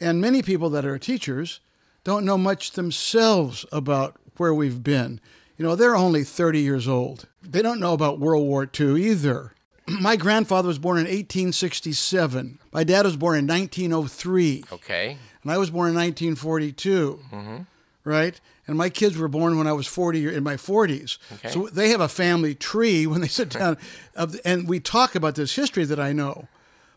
And 0.01 0.21
many 0.21 0.43
people 0.43 0.69
that 0.71 0.85
are 0.85 0.99
teachers 0.99 1.61
don't 2.05 2.25
know 2.25 2.37
much 2.37 2.73
themselves 2.73 3.65
about 3.71 4.17
where 4.37 4.53
we've 4.53 4.83
been. 4.83 5.21
You 5.57 5.65
know, 5.65 5.77
they're 5.77 5.95
only 5.95 6.25
30 6.25 6.61
years 6.61 6.89
old. 6.89 7.29
They 7.43 7.63
don't 7.63 7.79
know 7.79 7.93
about 7.93 8.19
World 8.19 8.47
War 8.47 8.69
II 8.69 9.11
either. 9.11 9.53
my 10.01 10.16
grandfather 10.16 10.68
was 10.68 10.79
born 10.79 10.99
in 10.99 11.05
1867. 11.05 12.59
My 12.73 12.85
dad 12.85 13.05
was 13.05 13.16
born 13.16 13.38
in 13.38 13.47
1903. 13.47 14.64
Okay. 14.73 15.18
And 15.42 15.53
I 15.53 15.59
was 15.59 15.71
born 15.71 15.90
in 15.90 15.95
1942. 15.95 17.21
Mm-hmm. 17.33 17.57
Right? 18.05 18.40
And 18.66 18.77
my 18.77 18.88
kids 18.88 19.16
were 19.16 19.29
born 19.29 19.59
when 19.59 19.66
I 19.66 19.73
was 19.73 19.87
40 19.87 20.35
in 20.35 20.42
my 20.42 20.55
40s. 20.55 21.18
Okay. 21.35 21.51
So 21.51 21.66
they 21.66 21.90
have 21.90 22.01
a 22.01 22.09
family 22.09 22.55
tree 22.55 23.07
when 23.09 23.21
they 23.21 23.29
sit 23.29 23.51
down. 23.51 23.77
of, 24.14 24.38
and 24.45 24.68
we 24.68 24.81
talk 24.81 25.14
about 25.14 25.35
this 25.35 25.55
history 25.55 25.85
that 25.85 26.01
I 26.01 26.12
know. 26.12 26.49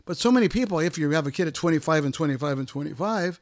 But 0.04 0.16
so 0.16 0.30
many 0.30 0.48
people, 0.48 0.78
if 0.78 0.96
you 0.96 1.10
have 1.10 1.26
a 1.26 1.32
kid 1.32 1.48
at 1.48 1.54
25 1.54 2.04
and 2.04 2.14
25 2.14 2.58
and 2.58 2.68
25, 2.68 3.40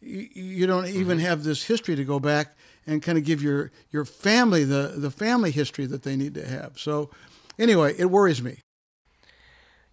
you, 0.00 0.28
you 0.32 0.66
don't 0.66 0.86
even 0.86 1.18
mm-hmm. 1.18 1.26
have 1.26 1.44
this 1.44 1.64
history 1.64 1.94
to 1.94 2.04
go 2.04 2.18
back 2.18 2.56
and 2.86 3.02
kind 3.02 3.16
of 3.16 3.24
give 3.24 3.42
your, 3.42 3.70
your 3.90 4.04
family 4.04 4.64
the, 4.64 4.94
the 4.96 5.10
family 5.10 5.50
history 5.50 5.86
that 5.86 6.02
they 6.02 6.16
need 6.16 6.34
to 6.34 6.46
have. 6.46 6.78
So 6.78 7.10
anyway, 7.58 7.94
it 7.96 8.06
worries 8.06 8.42
me. 8.42 8.58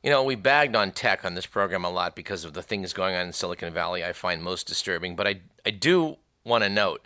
You 0.03 0.09
know, 0.09 0.23
we 0.23 0.35
bagged 0.35 0.75
on 0.75 0.91
tech 0.91 1.23
on 1.23 1.35
this 1.35 1.45
program 1.45 1.85
a 1.85 1.89
lot 1.89 2.15
because 2.15 2.43
of 2.43 2.53
the 2.53 2.63
things 2.63 2.91
going 2.91 3.15
on 3.15 3.27
in 3.27 3.33
Silicon 3.33 3.71
Valley 3.71 4.03
I 4.03 4.13
find 4.13 4.41
most 4.41 4.67
disturbing, 4.67 5.15
but 5.15 5.27
I, 5.27 5.41
I 5.65 5.69
do 5.69 6.17
want 6.43 6.63
to 6.63 6.69
note 6.69 7.05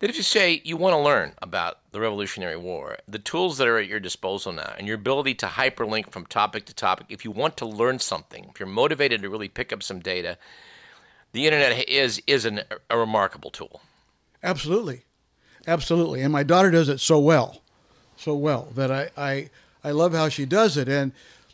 that 0.00 0.10
if 0.10 0.16
you 0.16 0.24
say 0.24 0.60
you 0.64 0.76
want 0.76 0.94
to 0.94 0.98
learn 0.98 1.34
about 1.40 1.78
the 1.92 2.00
Revolutionary 2.00 2.56
War, 2.56 2.98
the 3.06 3.20
tools 3.20 3.58
that 3.58 3.68
are 3.68 3.78
at 3.78 3.86
your 3.86 4.00
disposal 4.00 4.52
now, 4.52 4.74
and 4.76 4.88
your 4.88 4.96
ability 4.96 5.34
to 5.34 5.46
hyperlink 5.46 6.10
from 6.10 6.26
topic 6.26 6.64
to 6.64 6.74
topic, 6.74 7.06
if 7.08 7.24
you 7.24 7.30
want 7.30 7.56
to 7.58 7.66
learn 7.66 8.00
something, 8.00 8.48
if 8.52 8.58
you're 8.58 8.68
motivated 8.68 9.22
to 9.22 9.30
really 9.30 9.46
pick 9.46 9.72
up 9.72 9.80
some 9.80 10.00
data, 10.00 10.36
the 11.30 11.46
internet 11.46 11.88
is 11.88 12.20
is 12.26 12.44
an, 12.44 12.62
a 12.90 12.98
remarkable 12.98 13.52
tool. 13.52 13.82
Absolutely, 14.42 15.04
absolutely, 15.68 16.22
and 16.22 16.32
my 16.32 16.42
daughter 16.42 16.72
does 16.72 16.88
it 16.88 16.98
so 16.98 17.20
well, 17.20 17.62
so 18.16 18.34
well 18.34 18.68
that 18.74 18.90
I 18.90 19.10
I, 19.16 19.50
I 19.84 19.92
love 19.92 20.12
how 20.12 20.28
she 20.28 20.44
does 20.44 20.76
it, 20.76 20.88
and 20.88 21.12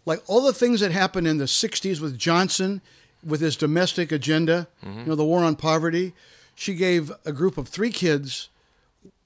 like 0.08 0.22
all 0.26 0.42
the 0.42 0.52
things 0.52 0.80
that 0.80 0.90
happened 0.90 1.26
in 1.26 1.38
the 1.38 1.44
'60s 1.44 2.00
with 2.00 2.18
Johnson, 2.18 2.80
with 3.24 3.40
his 3.40 3.56
domestic 3.56 4.10
agenda, 4.10 4.66
mm-hmm. 4.84 5.00
you 5.00 5.06
know, 5.06 5.14
the 5.14 5.24
war 5.24 5.44
on 5.44 5.54
poverty. 5.54 6.12
She 6.54 6.74
gave 6.74 7.12
a 7.24 7.32
group 7.32 7.56
of 7.56 7.68
three 7.68 7.90
kids, 7.90 8.48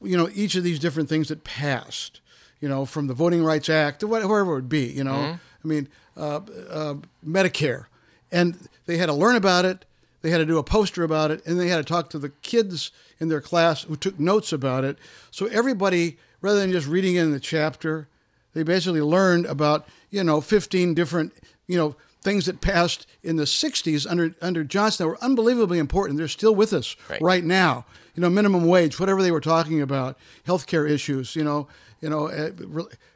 you 0.03 0.17
know, 0.17 0.29
each 0.35 0.55
of 0.55 0.65
these 0.65 0.79
different 0.79 1.09
things 1.09 1.29
that 1.29 1.45
passed, 1.45 2.21
you 2.61 2.69
know, 2.69 2.85
from 2.85 3.07
the 3.07 3.15
Voting 3.15 3.43
Rights 3.43 3.71
Act 3.71 4.01
to 4.01 4.07
whatever 4.07 4.41
it 4.41 4.47
would 4.47 4.69
be, 4.69 4.85
you 4.85 5.05
know. 5.05 5.13
Mm-hmm. 5.13 5.37
I 5.65 5.67
mean, 5.67 5.89
uh, 6.17 6.41
uh, 6.69 6.95
Medicare, 7.27 7.87
and 8.31 8.69
they 8.85 8.99
had 8.99 9.07
to 9.07 9.15
learn 9.15 9.37
about 9.37 9.65
it 9.65 9.87
they 10.23 10.31
had 10.31 10.39
to 10.39 10.47
do 10.47 10.59
a 10.59 10.63
poster 10.63 11.03
about 11.03 11.31
it, 11.31 11.45
and 11.45 11.61
they 11.61 11.69
had 11.69 11.77
to 11.77 11.85
talk 11.85 12.09
to 12.11 12.19
the 12.19 12.31
kids 12.31 12.93
in 13.19 13.29
their 13.29 13.41
class 13.41 13.83
who 13.83 13.97
took 13.97 14.19
notes 14.19 14.53
about 14.53 14.85
it. 14.85 14.97
So 15.31 15.47
everybody, 15.47 16.17
rather 16.41 16.61
than 16.61 16.73
just 16.73 16.87
reading 16.87 17.17
in 17.17 17.33
the 17.33 17.41
chapter, 17.41 18.09
they 18.55 18.63
basically 18.63 19.01
learned 19.01 19.47
about 19.47 19.87
you 20.11 20.23
know 20.25 20.41
15 20.41 20.95
different 20.95 21.33
you 21.67 21.77
know 21.77 21.97
things 22.21 22.47
that 22.47 22.61
passed 22.61 23.07
in 23.23 23.37
the 23.37 23.45
60s 23.45 24.09
under 24.09 24.35
under 24.41 24.65
Johnson 24.65 25.05
that 25.05 25.09
were 25.09 25.23
unbelievably 25.23 25.79
important. 25.79 26.19
They're 26.19 26.29
still 26.29 26.55
with 26.55 26.73
us 26.73 26.97
right, 27.09 27.21
right 27.21 27.45
now. 27.45 27.85
You 28.15 28.21
know, 28.21 28.31
minimum 28.31 28.67
wage, 28.67 29.01
whatever 29.01 29.23
they 29.23 29.31
were 29.31 29.41
talking 29.41 29.81
about, 29.81 30.19
healthcare 30.47 30.89
issues, 30.89 31.35
you 31.35 31.43
know, 31.43 31.67
you 32.01 32.11
know, 32.11 32.29
uh, 32.29 32.51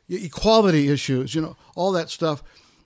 equality 0.09 0.88
issues, 0.88 1.35
you 1.35 1.42
know, 1.42 1.57
all 1.75 1.92
that 1.92 2.09
stuff. 2.09 2.42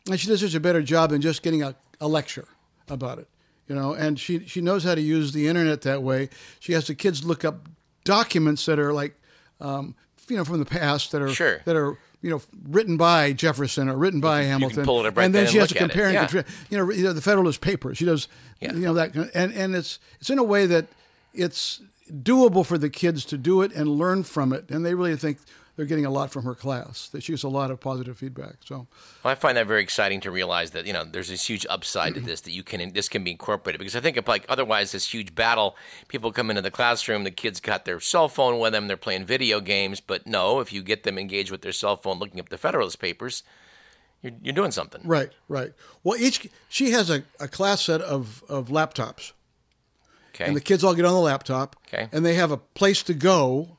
And 0.08 0.18
she 0.18 0.26
does 0.26 0.40
such 0.40 0.54
a 0.54 0.60
better 0.60 0.82
job 0.82 1.10
than 1.10 1.20
just 1.20 1.42
getting 1.42 1.62
a, 1.62 1.76
a 2.00 2.08
lecture 2.08 2.48
about 2.88 3.20
it 3.20 3.28
you 3.70 3.76
know, 3.76 3.94
and 3.94 4.18
she 4.18 4.44
she 4.46 4.60
knows 4.60 4.82
how 4.82 4.96
to 4.96 5.00
use 5.00 5.30
the 5.30 5.46
internet 5.46 5.82
that 5.82 6.02
way. 6.02 6.28
She 6.58 6.72
has 6.72 6.88
the 6.88 6.94
kids 6.96 7.24
look 7.24 7.44
up 7.44 7.68
documents 8.02 8.66
that 8.66 8.80
are 8.80 8.92
like, 8.92 9.14
um, 9.60 9.94
you 10.28 10.36
know, 10.36 10.44
from 10.44 10.58
the 10.58 10.64
past 10.64 11.12
that 11.12 11.22
are 11.22 11.32
sure. 11.32 11.62
that 11.66 11.76
are 11.76 11.96
you 12.22 12.30
know 12.30 12.42
written 12.68 12.96
by 12.96 13.33
Jefferson 13.33 13.88
or 13.88 13.96
written 13.96 14.20
by 14.20 14.42
Hamilton. 14.42 14.85
right 14.87 15.24
and 15.24 15.35
then 15.35 15.46
she 15.46 15.59
has 15.59 15.68
to 15.70 15.74
compare 15.74 16.06
and 16.06 16.33
yeah. 16.33 16.42
you 16.68 16.78
know, 16.78 16.90
you 16.90 17.04
know 17.04 17.12
the 17.12 17.20
Federalist 17.20 17.61
Papers. 17.61 17.98
She 17.98 18.04
does 18.04 18.28
yeah. 18.61 18.72
you 18.72 18.80
know 18.80 18.94
that 18.94 19.14
and 19.14 19.52
and 19.52 19.74
it's 19.74 19.98
it's 20.20 20.30
in 20.30 20.38
a 20.38 20.44
way 20.44 20.66
that 20.66 20.87
it's 21.33 21.80
doable 22.11 22.66
for 22.66 22.76
the 22.76 22.90
kids 22.90 23.24
to 23.26 23.38
do 23.38 23.62
it 23.62 23.72
and 23.72 23.88
learn 23.88 24.22
from 24.22 24.52
it, 24.52 24.70
and 24.70 24.85
they 24.85 24.94
really 24.94 25.16
think 25.16 25.38
they're 25.81 25.87
getting 25.87 26.05
a 26.05 26.11
lot 26.11 26.31
from 26.31 26.45
her 26.45 26.55
class. 26.55 27.09
That 27.09 27.23
she 27.23 27.33
gets 27.33 27.43
a 27.43 27.49
lot 27.49 27.71
of 27.71 27.81
positive 27.81 28.19
feedback. 28.19 28.57
So 28.66 28.87
well, 29.25 29.33
I 29.33 29.35
find 29.35 29.57
that 29.57 29.66
very 29.66 29.83
exciting 29.83 30.21
to 30.21 30.31
realize 30.31 30.73
that 30.73 30.85
you 30.85 30.93
know 30.93 31.05
there's 31.05 31.31
this 31.31 31.49
huge 31.49 31.64
upside 31.71 32.12
to 32.12 32.21
this 32.21 32.43
that 32.43 32.51
you 32.51 32.62
can 32.62 32.93
this 32.93 33.09
can 33.09 33.25
be 33.25 33.31
incorporated 33.31 33.79
because 33.79 33.97
I 33.97 34.01
think 34.01 34.19
if 34.19 34.29
like 34.29 34.45
otherwise 34.51 34.93
this 34.93 35.11
huge 35.11 35.35
battle, 35.35 35.79
people 36.09 36.33
come 36.33 36.51
into 36.51 36.61
the 36.61 36.71
classroom, 36.71 37.25
the 37.25 37.31
kids 37.31 37.61
got 37.61 37.87
their 37.87 37.99
cell 37.99 38.29
phone 38.29 38.59
with 38.59 38.73
them, 38.73 38.88
they're 38.88 38.99
playing 38.99 39.25
video 39.25 39.59
games. 39.59 40.01
But 40.01 40.27
no, 40.27 40.61
if 40.61 40.71
you 40.71 40.83
get 40.83 41.05
them 41.05 41.16
engaged 41.16 41.51
with 41.51 41.62
their 41.62 41.73
cell 41.73 41.97
phone, 41.97 42.19
looking 42.19 42.40
up 42.40 42.51
the 42.51 42.59
Federalist 42.59 42.99
Papers, 42.99 43.43
you're, 44.21 44.35
you're 44.43 44.55
doing 44.55 44.73
something. 44.73 45.01
Right, 45.03 45.31
right. 45.49 45.73
Well, 46.05 46.21
each 46.21 46.47
she 46.69 46.90
has 46.90 47.09
a, 47.09 47.25
a 47.40 47.49
class 47.49 47.81
set 47.81 48.03
of 48.03 48.45
of 48.51 48.69
laptops. 48.69 49.33
Okay. 50.35 50.45
And 50.45 50.55
the 50.55 50.61
kids 50.61 50.85
all 50.85 50.95
get 50.95 51.07
on 51.07 51.14
the 51.14 51.21
laptop. 51.21 51.77
Okay. 51.88 52.11
And 52.12 52.23
they 52.23 52.35
have 52.35 52.51
a 52.51 52.59
place 52.59 53.03
to 53.05 53.14
go 53.14 53.79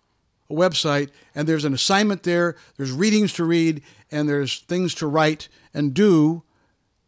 a 0.52 0.56
website, 0.56 1.10
and 1.34 1.48
there's 1.48 1.66
an 1.66 1.74
assignment 1.74 2.24
there, 2.24 2.56
there's 2.78 2.92
readings 2.92 3.34
to 3.34 3.44
read, 3.44 3.82
and 4.12 4.28
there's 4.28 4.60
things 4.60 4.94
to 4.96 5.08
write 5.08 5.48
and 5.74 5.94
do. 5.94 6.44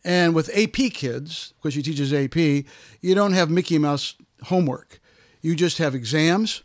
And 0.04 0.36
with 0.36 0.50
AP 0.56 0.94
kids, 0.94 1.54
because 1.58 1.74
she 1.74 1.82
teaches 1.82 2.14
AP, 2.14 2.36
you 2.36 3.16
don't 3.16 3.34
have 3.34 3.50
Mickey 3.50 3.78
Mouse 3.78 4.16
homework. 4.44 5.00
You 5.42 5.56
just 5.56 5.78
have 5.78 5.96
exams 5.96 6.64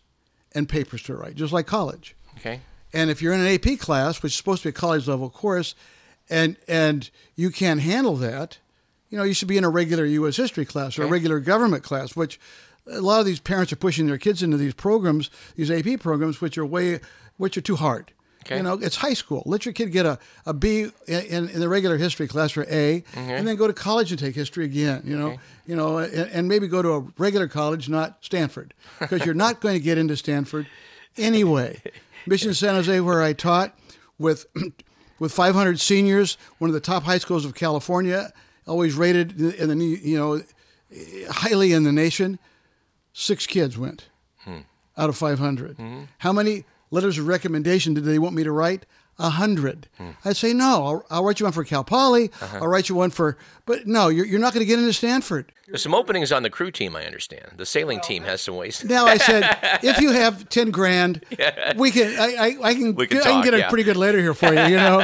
and 0.53 0.69
papers 0.69 1.03
to 1.05 1.15
write, 1.15 1.35
just 1.35 1.53
like 1.53 1.67
college. 1.67 2.17
Okay. 2.39 2.61
And 2.93 3.11
if 3.11 3.21
you're 3.21 3.33
in 3.33 3.41
an 3.41 3.47
AP 3.47 3.79
class, 3.79 4.23
which 4.23 4.33
is 4.33 4.37
supposed 4.37 4.63
to 4.63 4.69
be 4.69 4.71
a 4.71 4.73
college 4.73 5.07
level 5.07 5.31
course, 5.31 5.75
and 6.31 6.57
and 6.67 7.11
you 7.37 7.51
can't 7.51 7.81
handle 7.81 8.17
that, 8.17 8.59
you 9.11 9.19
know, 9.19 9.25
you 9.25 9.35
should 9.35 9.49
be 9.49 9.57
in 9.57 9.65
a 9.65 9.69
regular 9.69 10.05
U.S. 10.05 10.37
history 10.37 10.65
class 10.65 10.99
or 10.99 11.03
okay. 11.03 11.09
a 11.09 11.13
regular 11.13 11.41
government 11.41 11.83
class, 11.83 12.15
which 12.15 12.41
a 12.91 13.01
lot 13.01 13.21
of 13.21 13.27
these 13.27 13.41
parents 13.41 13.73
are 13.73 13.77
pushing 13.77 14.07
their 14.07 14.19
kids 14.19 14.43
into 14.43 14.57
these 14.57 14.75
programs, 14.75 15.31
these 15.57 15.71
AP 15.71 16.01
programs, 16.01 16.41
which 16.41 16.57
are 16.59 16.67
way, 16.67 17.01
which 17.37 17.57
are 17.57 17.63
too 17.63 17.77
hard. 17.77 18.13
Okay. 18.45 18.57
You 18.57 18.63
know, 18.63 18.75
it's 18.75 18.97
high 18.97 19.15
school. 19.15 19.43
Let 19.45 19.67
your 19.67 19.75
kid 19.75 19.93
get 19.93 20.07
a, 20.07 20.19
a 20.47 20.55
B 20.55 20.91
in, 21.07 21.49
in 21.51 21.61
the 21.61 21.69
regular 21.69 21.99
history 21.99 22.27
class 22.27 22.57
or 22.57 22.63
A, 22.63 23.03
mm-hmm. 23.03 23.19
and 23.19 23.47
then 23.47 23.57
go 23.57 23.67
to 23.67 23.75
college 23.75 24.11
and 24.11 24.19
take 24.19 24.35
history 24.35 24.65
again. 24.65 25.03
You 25.05 25.19
know, 25.19 25.27
okay. 25.29 25.39
you 25.67 25.77
know, 25.77 25.99
and, 25.99 26.31
and, 26.31 26.49
maybe 26.49 26.67
go 26.67 26.81
to 26.81 26.93
a 26.93 27.01
regular 27.19 27.47
college, 27.47 27.91
not 27.91 28.19
Stanford, 28.23 28.73
because 29.01 29.27
you're 29.27 29.35
not 29.35 29.61
going 29.61 29.75
to 29.75 29.81
get 29.81 29.99
into 29.99 30.17
Stanford 30.17 30.67
anyway. 31.19 31.83
Mission 32.27 32.55
San 32.55 32.75
Jose, 32.75 33.01
where 33.01 33.23
I 33.23 33.35
taught 33.35 33.77
with 34.19 34.47
with 35.19 35.33
500 35.33 35.79
seniors, 35.79 36.39
one 36.59 36.71
of 36.71 36.75
the 36.75 36.81
top 36.81 37.03
high 37.03 37.19
schools 37.19 37.45
of 37.45 37.55
California, 37.55 38.33
always 38.67 38.95
rated 38.95 39.39
in 39.39 39.69
the 39.69 39.85
you 39.85 40.17
know 40.17 40.43
highly 41.31 41.73
in 41.75 41.85
the 41.85 41.93
nation 41.93 42.39
six 43.19 43.47
kids 43.47 43.77
went 43.77 44.09
hmm. 44.45 44.59
out 44.97 45.09
of 45.09 45.17
500. 45.17 45.77
Mm-hmm. 45.77 46.03
How 46.19 46.33
many 46.33 46.65
letters 46.91 47.19
of 47.19 47.27
recommendation 47.27 47.93
did 47.93 48.05
they 48.05 48.19
want 48.19 48.35
me 48.35 48.45
to 48.45 48.53
write? 48.53 48.87
A 49.21 49.31
hundred. 49.31 49.89
Hmm. 49.97 50.11
I'd 50.25 50.37
say 50.37 50.53
no. 50.53 50.87
I'll, 50.87 51.07
I'll, 51.11 51.25
write 51.25 51.41
you 51.41 51.47
one 51.47 51.53
for 51.53 51.65
Cal 51.65 51.83
Poly. 51.83 52.31
Uh-huh. 52.41 52.59
I'll 52.63 52.69
write 52.69 52.89
you 52.89 52.95
one 52.95 53.11
for, 53.11 53.37
but 53.67 53.85
no, 53.85 54.07
you're, 54.07 54.25
you're 54.25 54.39
not 54.39 54.55
going 54.55 54.65
to 54.65 54.67
get 54.67 54.79
into 54.79 54.93
Stanford. 54.93 55.51
There's 55.67 55.83
some 55.83 55.93
openings 55.93 56.31
on 56.31 56.45
the 56.45 56.51
crew 56.51 56.71
team. 56.71 56.95
I 56.95 57.05
understand 57.05 57.55
the 57.57 57.67
sailing 57.67 57.99
team 57.99 58.23
has 58.23 58.41
some 58.41 58.55
ways. 58.55 58.85
now 58.85 59.07
I 59.07 59.17
said, 59.17 59.59
if 59.83 60.01
you 60.01 60.13
have 60.13 60.49
ten 60.49 60.71
grand, 60.71 61.25
yeah. 61.37 61.77
we 61.77 61.91
can. 61.91 62.17
I, 62.17 62.37
I, 62.37 62.57
I 62.63 62.75
can. 62.75 62.95
We 62.95 63.09
can 63.09 63.19
I 63.19 63.23
can 63.25 63.43
get 63.43 63.55
a 63.55 63.69
pretty 63.69 63.83
good 63.83 63.97
letter 63.97 64.21
here 64.21 64.35
for 64.35 64.55
you. 64.55 64.63
You 64.63 64.77
know. 64.77 65.03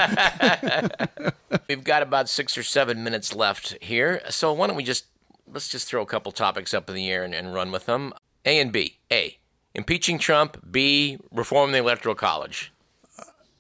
We've 1.68 1.83
got 1.83 2.03
about 2.03 2.29
six 2.29 2.57
or 2.57 2.62
seven 2.62 3.03
minutes 3.03 3.35
left 3.35 3.77
here, 3.83 4.22
so 4.31 4.53
why 4.53 4.68
don't 4.68 4.77
we 4.77 4.85
just 4.85 5.07
let's 5.50 5.68
just 5.68 5.88
throw 5.88 6.02
a 6.02 6.07
couple 6.07 6.33
topics 6.33 6.74
up 6.74 6.88
in 6.88 6.94
the 6.94 7.11
air 7.11 7.24
and, 7.24 7.35
and 7.35 7.54
run 7.54 7.72
with 7.72 7.87
them. 7.87 8.12
A 8.44 8.59
and 8.61 8.72
B. 8.72 8.98
A. 9.12 9.38
Impeaching 9.74 10.18
Trump. 10.18 10.62
B. 10.70 11.18
Reform 11.30 11.72
the 11.72 11.78
Electoral 11.78 12.14
College. 12.14 12.72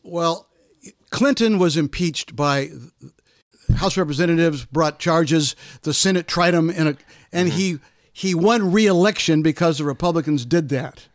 Well, 0.02 0.46
Clinton 1.10 1.58
was 1.58 1.76
impeached 1.76 2.36
by 2.36 2.70
House 3.76 3.96
Representatives, 3.96 4.64
brought 4.66 4.98
charges. 4.98 5.56
The 5.82 5.94
Senate 5.94 6.26
tried 6.26 6.54
him, 6.54 6.70
in 6.70 6.88
a, 6.88 6.96
and 7.32 7.48
mm-hmm. 7.48 7.58
he 7.58 7.78
he 8.12 8.34
won 8.34 8.70
re-election 8.70 9.42
because 9.42 9.78
the 9.78 9.84
Republicans 9.84 10.44
did 10.44 10.68
that. 10.68 11.08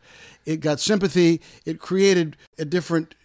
It 0.45 0.58
got 0.58 0.79
sympathy. 0.79 1.39
It 1.65 1.79
created 1.79 2.36
a 2.58 2.65
different 2.65 3.15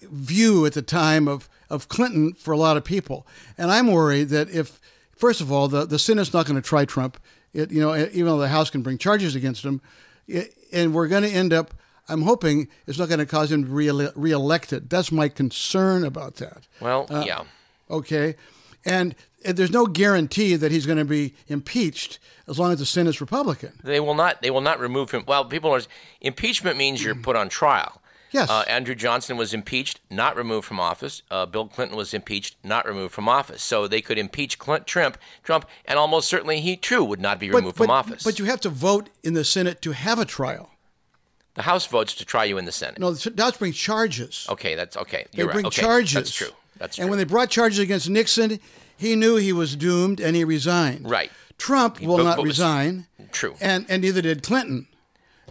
view 0.00 0.64
at 0.64 0.72
the 0.74 0.82
time 0.82 1.28
of 1.28 1.48
of 1.68 1.88
Clinton 1.88 2.34
for 2.34 2.52
a 2.52 2.56
lot 2.56 2.76
of 2.76 2.84
people. 2.84 3.26
And 3.56 3.70
I'm 3.70 3.90
worried 3.90 4.28
that 4.28 4.50
if, 4.50 4.78
first 5.22 5.40
of 5.40 5.52
all, 5.52 5.68
the 5.68 5.86
the 5.86 6.00
Senate's 6.00 6.34
not 6.34 6.46
going 6.46 6.60
to 6.60 6.68
try 6.68 6.84
Trump 6.84 7.16
it, 7.54 7.70
you 7.70 7.80
know, 7.80 7.94
even 7.94 8.26
though 8.26 8.38
the 8.38 8.48
House 8.48 8.70
can 8.70 8.82
bring 8.82 8.98
charges 8.98 9.36
against 9.36 9.64
him, 9.64 9.80
it, 10.26 10.52
and 10.72 10.92
we're 10.92 11.06
going 11.06 11.22
to 11.22 11.30
end 11.30 11.52
up. 11.52 11.74
I'm 12.08 12.22
hoping 12.22 12.68
it's 12.88 12.98
not 12.98 13.08
going 13.08 13.20
to 13.20 13.26
cause 13.26 13.52
him 13.52 13.64
to 13.64 13.68
be 13.68 14.10
reelected. 14.16 14.90
That's 14.90 15.12
my 15.12 15.28
concern 15.28 16.04
about 16.04 16.36
that. 16.36 16.66
Well, 16.80 17.06
uh, 17.08 17.22
yeah. 17.24 17.44
Okay, 17.88 18.34
and, 18.84 19.14
and 19.44 19.56
there's 19.56 19.70
no 19.70 19.86
guarantee 19.86 20.56
that 20.56 20.72
he's 20.72 20.84
going 20.84 20.98
to 20.98 21.04
be 21.04 21.34
impeached 21.46 22.18
as 22.48 22.58
long 22.58 22.72
as 22.72 22.80
the 22.80 22.86
Senate's 22.86 23.20
Republican. 23.20 23.72
They 23.84 24.00
will 24.00 24.14
not. 24.14 24.42
They 24.42 24.50
will 24.50 24.60
not 24.60 24.80
remove 24.80 25.12
him. 25.12 25.22
Well, 25.28 25.44
people 25.44 25.70
are. 25.70 25.82
Impeachment 26.20 26.76
means 26.76 27.04
you're 27.04 27.14
put 27.14 27.36
on 27.36 27.48
trial. 27.48 28.01
Yes. 28.32 28.48
Uh, 28.50 28.64
Andrew 28.66 28.94
Johnson 28.94 29.36
was 29.36 29.54
impeached, 29.54 30.00
not 30.10 30.36
removed 30.36 30.66
from 30.66 30.80
office. 30.80 31.22
Uh, 31.30 31.46
Bill 31.46 31.68
Clinton 31.68 31.96
was 31.96 32.14
impeached, 32.14 32.56
not 32.64 32.86
removed 32.86 33.12
from 33.12 33.28
office. 33.28 33.62
So 33.62 33.86
they 33.86 34.00
could 34.00 34.18
impeach 34.18 34.58
Clint, 34.58 34.86
Trump, 34.86 35.18
Trump, 35.42 35.66
and 35.84 35.98
almost 35.98 36.28
certainly 36.28 36.60
he 36.60 36.76
too 36.76 37.04
would 37.04 37.20
not 37.20 37.38
be 37.38 37.50
but, 37.50 37.58
removed 37.58 37.76
but, 37.76 37.84
from 37.84 37.90
office. 37.90 38.22
But 38.24 38.38
you 38.38 38.46
have 38.46 38.60
to 38.62 38.70
vote 38.70 39.10
in 39.22 39.34
the 39.34 39.44
Senate 39.44 39.82
to 39.82 39.92
have 39.92 40.18
a 40.18 40.24
trial. 40.24 40.70
The 41.54 41.62
House 41.62 41.86
votes 41.86 42.14
to 42.14 42.24
try 42.24 42.44
you 42.44 42.56
in 42.56 42.64
the 42.64 42.72
Senate. 42.72 42.98
No, 42.98 43.12
the 43.12 43.42
House 43.42 43.58
brings 43.58 43.76
charges. 43.76 44.46
Okay, 44.48 44.74
that's 44.74 44.96
okay. 44.96 45.26
You're 45.32 45.48
they 45.48 45.52
bring 45.52 45.64
right. 45.64 45.72
okay, 45.72 45.82
charges. 45.82 46.14
That's 46.14 46.34
true. 46.34 46.48
That's 46.78 46.96
true. 46.96 47.02
And 47.02 47.10
when 47.10 47.18
they 47.18 47.24
brought 47.24 47.50
charges 47.50 47.78
against 47.78 48.08
Nixon, 48.08 48.58
he 48.96 49.16
knew 49.16 49.36
he 49.36 49.52
was 49.52 49.76
doomed 49.76 50.18
and 50.18 50.34
he 50.34 50.44
resigned. 50.44 51.10
Right. 51.10 51.30
Trump 51.58 52.00
will 52.00 52.16
but, 52.16 52.22
not 52.22 52.36
but 52.38 52.44
resign. 52.44 53.06
True. 53.30 53.54
And 53.60 53.84
and 53.88 54.02
neither 54.02 54.22
did 54.22 54.42
Clinton 54.42 54.86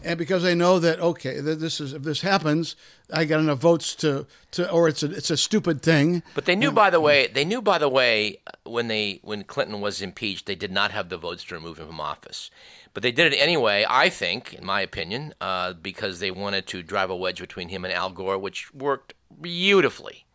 and 0.03 0.17
because 0.17 0.43
they 0.43 0.55
know 0.55 0.79
that 0.79 0.99
okay, 0.99 1.39
this 1.39 1.79
is 1.79 1.93
if 1.93 2.03
this 2.03 2.21
happens, 2.21 2.75
I 3.13 3.25
got 3.25 3.39
enough 3.39 3.59
votes 3.59 3.95
to 3.95 4.25
to, 4.51 4.69
or 4.71 4.87
it's 4.87 5.03
a 5.03 5.11
it's 5.11 5.29
a 5.29 5.37
stupid 5.37 5.81
thing. 5.81 6.23
But 6.33 6.45
they 6.45 6.55
knew, 6.55 6.71
by 6.71 6.89
the 6.89 6.99
way, 6.99 7.27
they 7.27 7.45
knew, 7.45 7.61
by 7.61 7.77
the 7.77 7.89
way, 7.89 8.39
when 8.63 8.87
they 8.87 9.19
when 9.23 9.43
Clinton 9.43 9.81
was 9.81 10.01
impeached, 10.01 10.45
they 10.45 10.55
did 10.55 10.71
not 10.71 10.91
have 10.91 11.09
the 11.09 11.17
votes 11.17 11.43
to 11.45 11.55
remove 11.55 11.79
him 11.79 11.87
from 11.87 11.99
office, 11.99 12.49
but 12.93 13.03
they 13.03 13.11
did 13.11 13.33
it 13.33 13.37
anyway. 13.37 13.85
I 13.87 14.09
think, 14.09 14.53
in 14.53 14.65
my 14.65 14.81
opinion, 14.81 15.33
uh, 15.41 15.73
because 15.73 16.19
they 16.19 16.31
wanted 16.31 16.67
to 16.67 16.83
drive 16.83 17.09
a 17.09 17.15
wedge 17.15 17.39
between 17.39 17.69
him 17.69 17.85
and 17.85 17.93
Al 17.93 18.09
Gore, 18.09 18.37
which 18.37 18.73
worked 18.73 19.13
beautifully, 19.39 20.25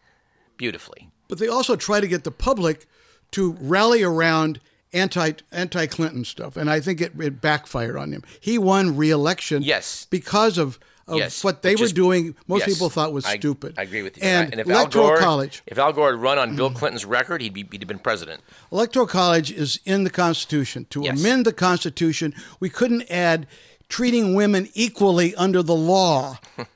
beautifully. 0.56 1.10
But 1.28 1.38
they 1.38 1.48
also 1.48 1.76
try 1.76 2.00
to 2.00 2.08
get 2.08 2.24
the 2.24 2.30
public 2.30 2.86
to 3.32 3.56
rally 3.60 4.02
around 4.02 4.60
anti 4.96 5.32
anti 5.52 5.86
Clinton 5.86 6.24
stuff, 6.24 6.56
and 6.56 6.70
I 6.70 6.80
think 6.80 7.00
it, 7.00 7.12
it 7.20 7.40
backfired 7.40 7.96
on 7.96 8.12
him. 8.12 8.22
He 8.40 8.58
won 8.58 8.96
re-election, 8.96 9.62
yes, 9.62 10.06
because 10.10 10.58
of 10.58 10.78
of 11.08 11.18
Yes, 11.18 11.44
what 11.44 11.62
they 11.62 11.76
were 11.76 11.84
is- 11.84 11.92
doing. 11.92 12.34
Most 12.48 12.66
yes, 12.66 12.74
people 12.74 12.90
thought 12.90 13.12
was 13.12 13.24
I- 13.24 13.36
stupid. 13.38 13.74
I 13.78 13.82
agree 13.82 14.02
with 14.02 14.16
you. 14.16 14.24
And, 14.24 14.52
if 14.54 14.68
Al 14.68 14.76
electoral 14.80 15.08
Gore, 15.08 15.18
college, 15.18 15.62
if 15.66 15.78
Al 15.78 15.92
Gore 15.92 16.10
had 16.12 16.20
run 16.20 16.38
on 16.38 16.56
Bill 16.56 16.70
mm. 16.70 16.74
Clinton's 16.74 17.04
record, 17.04 17.40
he'd 17.42 17.54
be 17.54 17.64
he'd 17.70 17.82
have 17.82 17.88
been 17.88 18.00
president. 18.00 18.42
electoral 18.72 19.06
college 19.06 19.52
is 19.52 19.78
in 19.84 20.02
the 20.04 20.10
Constitution. 20.10 20.86
To 20.90 21.02
Yes. 21.02 21.20
amend 21.20 21.46
the 21.46 21.52
Constitution, 21.52 22.34
we 22.58 22.68
couldn't 22.68 23.04
add 23.10 23.46
treating 23.88 24.34
women 24.34 24.68
equally 24.74 25.32
under 25.36 25.62
the 25.62 25.76
law. 25.76 26.38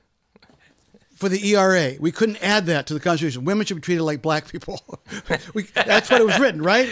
For 1.20 1.28
the 1.28 1.50
ERA, 1.54 1.96
we 2.00 2.12
couldn't 2.12 2.42
add 2.42 2.64
that 2.66 2.86
to 2.86 2.94
the 2.94 2.98
Constitution. 3.00 3.44
Women 3.44 3.66
should 3.66 3.76
be 3.76 3.82
treated 3.82 4.02
like 4.02 4.22
black 4.22 4.48
people. 4.48 4.80
we, 5.54 5.64
that's 5.64 6.10
what 6.10 6.18
it 6.18 6.26
was 6.26 6.38
written, 6.38 6.62
right? 6.62 6.88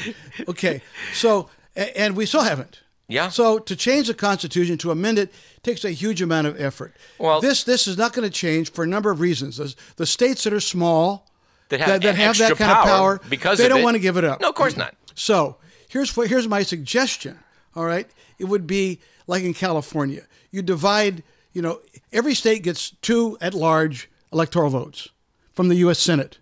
Okay, 0.47 0.83
so 1.15 1.49
and 1.75 2.15
we 2.15 2.27
still 2.27 2.43
haven't. 2.43 2.81
Yeah. 3.09 3.31
So 3.31 3.59
to 3.59 3.75
change 3.75 4.09
the 4.09 4.13
Constitution, 4.15 4.77
to 4.79 4.91
amend 4.91 5.19
it, 5.19 5.33
takes 5.63 5.83
a 5.83 5.91
huge 5.93 6.21
amount 6.21 6.47
of 6.47 6.61
effort. 6.61 6.95
Well- 7.19 7.41
this 7.41 7.65
this 7.65 7.87
is 7.87 7.97
not 7.97 8.13
going 8.13 8.29
to 8.29 8.31
change 8.31 8.71
for 8.71 8.85
a 8.85 8.87
number 8.87 9.11
of 9.11 9.19
reasons. 9.21 9.57
The, 9.57 9.75
the 9.97 10.05
states 10.05 10.45
that 10.45 10.53
are 10.53 10.61
small, 10.61 11.27
That 11.71 11.81
have, 11.81 11.89
that, 11.89 12.03
that 12.03 12.17
have 12.17 12.37
that 12.37 12.59
kind 12.59 12.71
of 12.71 12.85
power, 12.85 13.21
because 13.31 13.57
they 13.57 13.67
don't 13.67 13.81
it. 13.81 13.85
want 13.85 13.95
to 13.95 14.01
give 14.01 14.19
it 14.19 14.25
up. 14.25 14.43
No, 14.43 14.51
of 14.51 14.55
course 14.55 14.77
not. 14.77 14.95
So 15.15 15.57
here's 15.89 16.15
what 16.15 16.29
here's 16.29 16.47
my 16.47 16.63
suggestion. 16.65 17.39
All 17.75 17.87
right, 17.87 18.07
it 18.39 18.45
would 18.45 18.67
be 18.67 19.01
like 19.27 19.43
in 19.43 19.55
California. 19.55 20.25
You 20.51 20.61
divide. 20.61 21.23
You 21.55 21.63
know, 21.63 21.81
every 22.13 22.35
state 22.35 22.63
gets 22.63 22.91
two 23.01 23.39
at-large 23.41 24.11
electoral 24.33 24.71
votes 24.71 25.09
from 25.53 25.69
the 25.69 25.77
U.S. 25.77 25.99
Senate, 25.99 26.39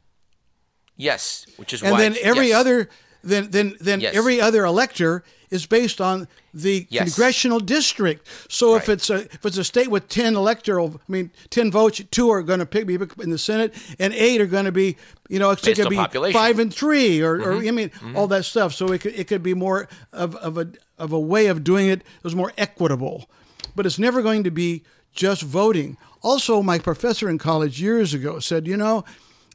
Yes, 0.96 1.46
which 1.56 1.72
is 1.74 1.82
and 1.82 1.92
why. 1.92 2.00
then 2.00 2.16
every 2.22 2.48
yes. 2.48 2.56
other 2.56 2.88
then 3.22 3.50
then 3.50 3.76
then 3.80 4.00
Yes. 4.00 4.14
every 4.14 4.40
other 4.40 4.64
elector 4.64 5.24
is 5.50 5.66
based 5.66 6.00
on 6.00 6.26
the 6.54 6.86
Yes. 6.88 7.04
congressional 7.14 7.60
district. 7.60 8.26
So 8.48 8.76
if 8.76 8.88
it's 8.88 9.10
a 9.10 9.24
if 9.34 9.44
it's 9.44 9.58
a 9.58 9.64
state 9.64 9.88
with 9.88 10.08
ten 10.08 10.36
electoral, 10.36 11.00
I 11.06 11.12
mean 11.12 11.30
ten 11.50 11.70
votes, 11.70 12.00
two 12.10 12.30
are 12.30 12.42
going 12.42 12.60
to 12.60 12.66
pick 12.66 12.86
me 12.86 12.96
in 13.22 13.30
the 13.30 13.36
Senate, 13.38 13.74
and 13.98 14.14
eight 14.14 14.40
are 14.40 14.46
going 14.46 14.64
to 14.64 14.72
be 14.72 14.96
you 15.28 15.38
know 15.38 15.50
it's 15.50 15.62
going 15.62 15.74
to 15.76 15.90
be 15.90 15.96
population. 15.96 16.38
Mm-hmm. 16.38 16.46
five 16.46 16.58
and 16.58 16.72
three, 16.72 17.20
or, 17.20 17.42
or 17.42 17.52
I 17.56 17.70
mean 17.72 17.90
all 18.14 18.26
that 18.28 18.44
stuff. 18.46 18.72
So 18.72 18.86
it 18.92 19.02
could 19.02 19.14
it 19.14 19.26
could 19.28 19.42
be 19.42 19.52
more 19.54 19.88
of, 20.12 20.34
of 20.36 20.56
a 20.56 20.68
of 20.98 21.12
a 21.12 21.20
way 21.20 21.46
of 21.48 21.62
doing 21.62 21.88
it 21.88 21.98
that 21.98 22.24
was 22.24 22.34
more 22.34 22.52
equitable, 22.56 23.28
but 23.74 23.84
it's 23.84 23.98
never 23.98 24.22
going 24.22 24.44
to 24.44 24.50
be 24.50 24.82
just 25.16 25.42
voting. 25.42 25.96
Also, 26.22 26.62
my 26.62 26.78
professor 26.78 27.28
in 27.28 27.38
college 27.38 27.80
years 27.80 28.14
ago 28.14 28.38
said, 28.38 28.66
you 28.66 28.76
know, 28.76 29.04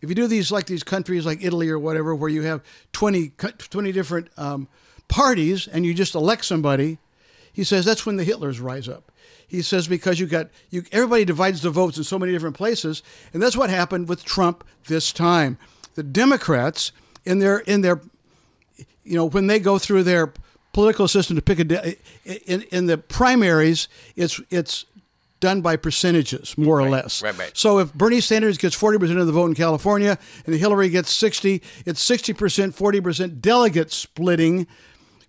if 0.01 0.09
you 0.09 0.15
do 0.15 0.27
these 0.27 0.51
like 0.51 0.65
these 0.65 0.83
countries 0.83 1.25
like 1.25 1.43
Italy 1.43 1.69
or 1.69 1.79
whatever, 1.79 2.15
where 2.15 2.29
you 2.29 2.41
have 2.41 2.61
20, 2.91 3.29
20 3.29 3.91
different 3.91 4.29
um, 4.37 4.67
parties 5.07 5.67
and 5.67 5.85
you 5.85 5.93
just 5.93 6.15
elect 6.15 6.43
somebody, 6.43 6.97
he 7.53 7.63
says 7.63 7.85
that's 7.85 8.05
when 8.05 8.17
the 8.17 8.25
Hitlers 8.25 8.61
rise 8.61 8.87
up. 8.87 9.11
He 9.47 9.61
says 9.61 9.87
because 9.87 10.19
you 10.19 10.27
got 10.27 10.47
you 10.69 10.83
everybody 10.91 11.25
divides 11.25 11.61
the 11.61 11.69
votes 11.69 11.97
in 11.97 12.03
so 12.05 12.17
many 12.17 12.31
different 12.31 12.55
places, 12.55 13.03
and 13.33 13.43
that's 13.43 13.57
what 13.57 13.69
happened 13.69 14.07
with 14.07 14.23
Trump 14.23 14.63
this 14.87 15.11
time. 15.11 15.57
The 15.95 16.03
Democrats 16.03 16.93
in 17.25 17.39
their 17.39 17.59
in 17.59 17.81
their 17.81 17.99
you 19.03 19.17
know 19.17 19.25
when 19.25 19.47
they 19.47 19.59
go 19.59 19.77
through 19.77 20.03
their 20.03 20.33
political 20.73 21.07
system 21.07 21.35
to 21.35 21.41
pick 21.41 21.59
a 21.59 21.95
in 22.49 22.61
in 22.71 22.85
the 22.85 22.97
primaries, 22.97 23.89
it's 24.15 24.39
it's 24.49 24.85
done 25.41 25.61
by 25.61 25.75
percentages 25.75 26.57
more 26.57 26.79
or 26.79 26.89
less. 26.89 27.21
right, 27.21 27.37
right. 27.37 27.51
So 27.57 27.79
if 27.79 27.93
Bernie 27.93 28.21
Sanders 28.21 28.57
gets 28.57 28.77
40% 28.77 29.19
of 29.19 29.27
the 29.27 29.33
vote 29.33 29.47
in 29.47 29.55
California 29.55 30.17
and 30.45 30.55
Hillary 30.55 30.87
gets 30.87 31.11
60, 31.11 31.61
it's 31.85 32.09
60%, 32.09 32.73
40% 32.73 33.41
delegate 33.41 33.91
splitting 33.91 34.67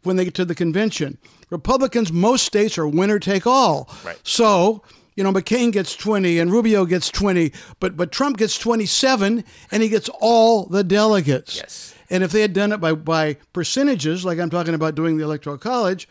when 0.05 0.17
they 0.17 0.25
get 0.25 0.35
to 0.35 0.45
the 0.45 0.55
convention. 0.55 1.19
Republicans, 1.51 2.13
most 2.13 2.45
states 2.45 2.79
are 2.79 2.87
winner 2.87 3.19
take 3.19 3.47
all. 3.47 3.91
Right. 4.05 4.19
So, 4.23 4.83
you 5.17 5.25
know, 5.25 5.33
McCain 5.33 5.73
gets 5.73 5.97
20 5.97 6.39
and 6.39 6.51
Rubio 6.51 6.85
gets 6.85 7.11
20, 7.11 7.53
but 7.81 7.97
but 7.97 8.13
Trump 8.13 8.39
gets 8.39 8.57
27 8.59 9.45
and 9.71 9.83
he 9.83 9.89
gets 9.89 10.09
all 10.21 10.67
the 10.67 10.85
delegates. 10.85 11.57
Yes. 11.57 11.95
And 12.11 12.23
if 12.23 12.33
they 12.33 12.43
had 12.43 12.53
done 12.53 12.73
it 12.73 12.79
by, 12.79 12.93
by 12.93 13.35
percentages, 13.53 14.25
like 14.25 14.39
I'm 14.39 14.51
talking 14.51 14.75
about 14.75 14.95
doing 14.95 15.17
the 15.17 15.25
Electoral 15.25 15.59
College, 15.59 16.09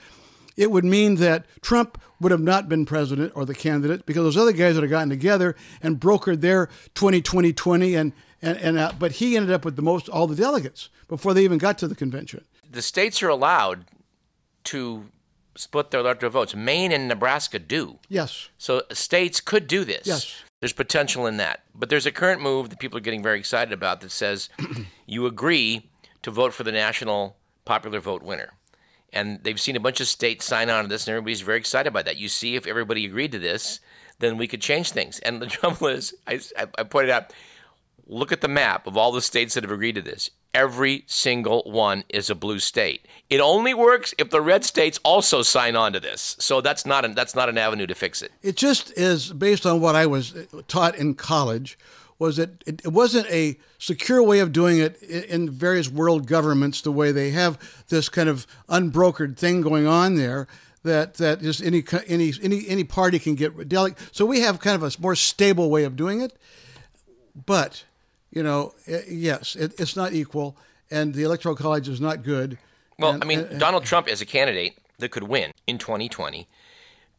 it 0.57 0.71
would 0.71 0.85
mean 0.85 1.15
that 1.15 1.45
Trump 1.61 1.99
would 2.19 2.31
have 2.31 2.41
not 2.41 2.69
been 2.69 2.85
president 2.85 3.31
or 3.35 3.45
the 3.45 3.55
candidate 3.55 4.05
because 4.05 4.23
those 4.23 4.37
other 4.37 4.51
guys 4.51 4.75
would 4.75 4.83
have 4.83 4.91
gotten 4.91 5.09
together 5.09 5.55
and 5.81 5.99
brokered 5.99 6.41
their 6.41 6.69
20 6.95 7.21
20 7.21 7.53
20 7.53 7.95
and 7.95 8.13
and, 8.41 8.57
and 8.57 8.77
uh, 8.77 8.91
but 8.97 9.13
he 9.13 9.35
ended 9.37 9.51
up 9.51 9.63
with 9.65 9.75
the 9.75 9.81
most 9.81 10.09
all 10.09 10.27
the 10.27 10.35
delegates 10.35 10.89
before 11.07 11.33
they 11.33 11.43
even 11.43 11.57
got 11.57 11.77
to 11.79 11.87
the 11.87 11.95
convention. 11.95 12.43
the 12.69 12.81
states 12.81 13.21
are 13.23 13.29
allowed 13.29 13.85
to 14.65 15.05
split 15.55 15.91
their 15.91 15.99
electoral 15.99 16.31
votes. 16.31 16.55
Maine 16.55 16.91
and 16.91 17.07
Nebraska 17.07 17.59
do. 17.59 17.99
Yes. 18.07 18.49
So 18.57 18.83
states 18.93 19.41
could 19.41 19.67
do 19.67 19.83
this. 19.83 20.07
Yes. 20.07 20.41
There's 20.61 20.73
potential 20.73 21.25
in 21.27 21.37
that. 21.37 21.63
But 21.75 21.89
there's 21.89 22.05
a 22.05 22.11
current 22.11 22.41
move 22.41 22.69
that 22.69 22.79
people 22.79 22.97
are 22.97 23.01
getting 23.01 23.21
very 23.23 23.37
excited 23.39 23.73
about 23.73 24.01
that 24.01 24.11
says 24.11 24.49
you 25.07 25.25
agree 25.25 25.89
to 26.21 26.31
vote 26.31 26.53
for 26.53 26.63
the 26.63 26.71
national 26.71 27.35
popular 27.65 27.99
vote 27.99 28.21
winner. 28.23 28.53
And 29.13 29.43
they've 29.43 29.59
seen 29.59 29.75
a 29.75 29.81
bunch 29.81 29.99
of 29.99 30.07
states 30.07 30.45
sign 30.45 30.69
on 30.69 30.83
to 30.83 30.87
this, 30.87 31.07
and 31.07 31.13
everybody's 31.13 31.41
very 31.41 31.57
excited 31.57 31.89
about 31.89 32.05
that. 32.05 32.17
You 32.17 32.29
see, 32.29 32.55
if 32.55 32.65
everybody 32.65 33.05
agreed 33.05 33.33
to 33.33 33.39
this, 33.39 33.79
then 34.19 34.37
we 34.37 34.47
could 34.47 34.61
change 34.61 34.91
things. 34.91 35.19
And 35.19 35.41
the 35.41 35.47
trouble 35.47 35.87
is, 35.87 36.13
I, 36.25 36.39
I 36.77 36.83
pointed 36.83 37.11
out, 37.11 37.33
look 38.07 38.31
at 38.31 38.41
the 38.41 38.47
map 38.47 38.87
of 38.87 38.97
all 38.97 39.11
the 39.11 39.21
states 39.21 39.53
that 39.53 39.63
have 39.63 39.71
agreed 39.71 39.95
to 39.95 40.01
this. 40.01 40.29
Every 40.53 41.05
single 41.07 41.63
one 41.65 42.03
is 42.09 42.29
a 42.29 42.35
blue 42.35 42.59
state. 42.59 43.05
It 43.29 43.39
only 43.39 43.73
works 43.73 44.13
if 44.17 44.29
the 44.29 44.41
red 44.41 44.65
states 44.65 44.99
also 45.03 45.43
sign 45.43 45.77
on 45.77 45.93
to 45.93 45.99
this. 45.99 46.35
So 46.39 46.59
that's 46.59 46.85
not 46.85 47.05
an, 47.05 47.15
that's 47.15 47.35
not 47.35 47.47
an 47.47 47.57
avenue 47.57 47.87
to 47.87 47.95
fix 47.95 48.21
it. 48.21 48.33
It 48.41 48.57
just 48.57 48.91
is 48.97 49.31
based 49.31 49.65
on 49.65 49.79
what 49.79 49.95
I 49.95 50.05
was 50.05 50.35
taught 50.67 50.95
in 50.95 51.15
college. 51.15 51.77
Was 52.21 52.37
that 52.37 52.63
it, 52.67 52.81
it 52.85 52.93
wasn't 52.93 53.25
a 53.31 53.57
secure 53.79 54.21
way 54.21 54.41
of 54.41 54.51
doing 54.51 54.77
it 54.77 55.01
in 55.01 55.49
various 55.49 55.89
world 55.89 56.27
governments 56.27 56.79
the 56.81 56.91
way 56.91 57.11
they 57.11 57.31
have 57.31 57.57
this 57.89 58.09
kind 58.09 58.29
of 58.29 58.45
unbrokered 58.69 59.37
thing 59.37 59.61
going 59.61 59.87
on 59.87 60.13
there 60.17 60.47
that 60.83 61.15
that 61.15 61.41
just 61.41 61.63
any 61.63 61.83
any 62.05 62.31
any 62.43 62.67
any 62.69 62.83
party 62.83 63.17
can 63.17 63.33
get 63.33 63.67
delegate. 63.67 63.97
So 64.11 64.27
we 64.27 64.41
have 64.41 64.59
kind 64.59 64.75
of 64.75 64.83
a 64.83 65.01
more 65.01 65.15
stable 65.15 65.71
way 65.71 65.83
of 65.83 65.95
doing 65.95 66.21
it, 66.21 66.33
but 67.47 67.85
you 68.29 68.43
know, 68.43 68.75
yes, 69.09 69.55
it, 69.55 69.73
it's 69.79 69.95
not 69.95 70.13
equal, 70.13 70.55
and 70.91 71.15
the 71.15 71.23
electoral 71.23 71.55
college 71.55 71.89
is 71.89 71.99
not 71.99 72.21
good. 72.21 72.59
Well, 72.99 73.13
And- 73.13 73.23
I 73.23 73.25
mean, 73.25 73.39
and- 73.39 73.59
Donald 73.59 73.83
Trump 73.83 74.07
as 74.07 74.21
a 74.21 74.27
candidate 74.27 74.77
that 74.99 75.09
could 75.09 75.23
win 75.23 75.51
in 75.65 75.79
2020 75.79 76.47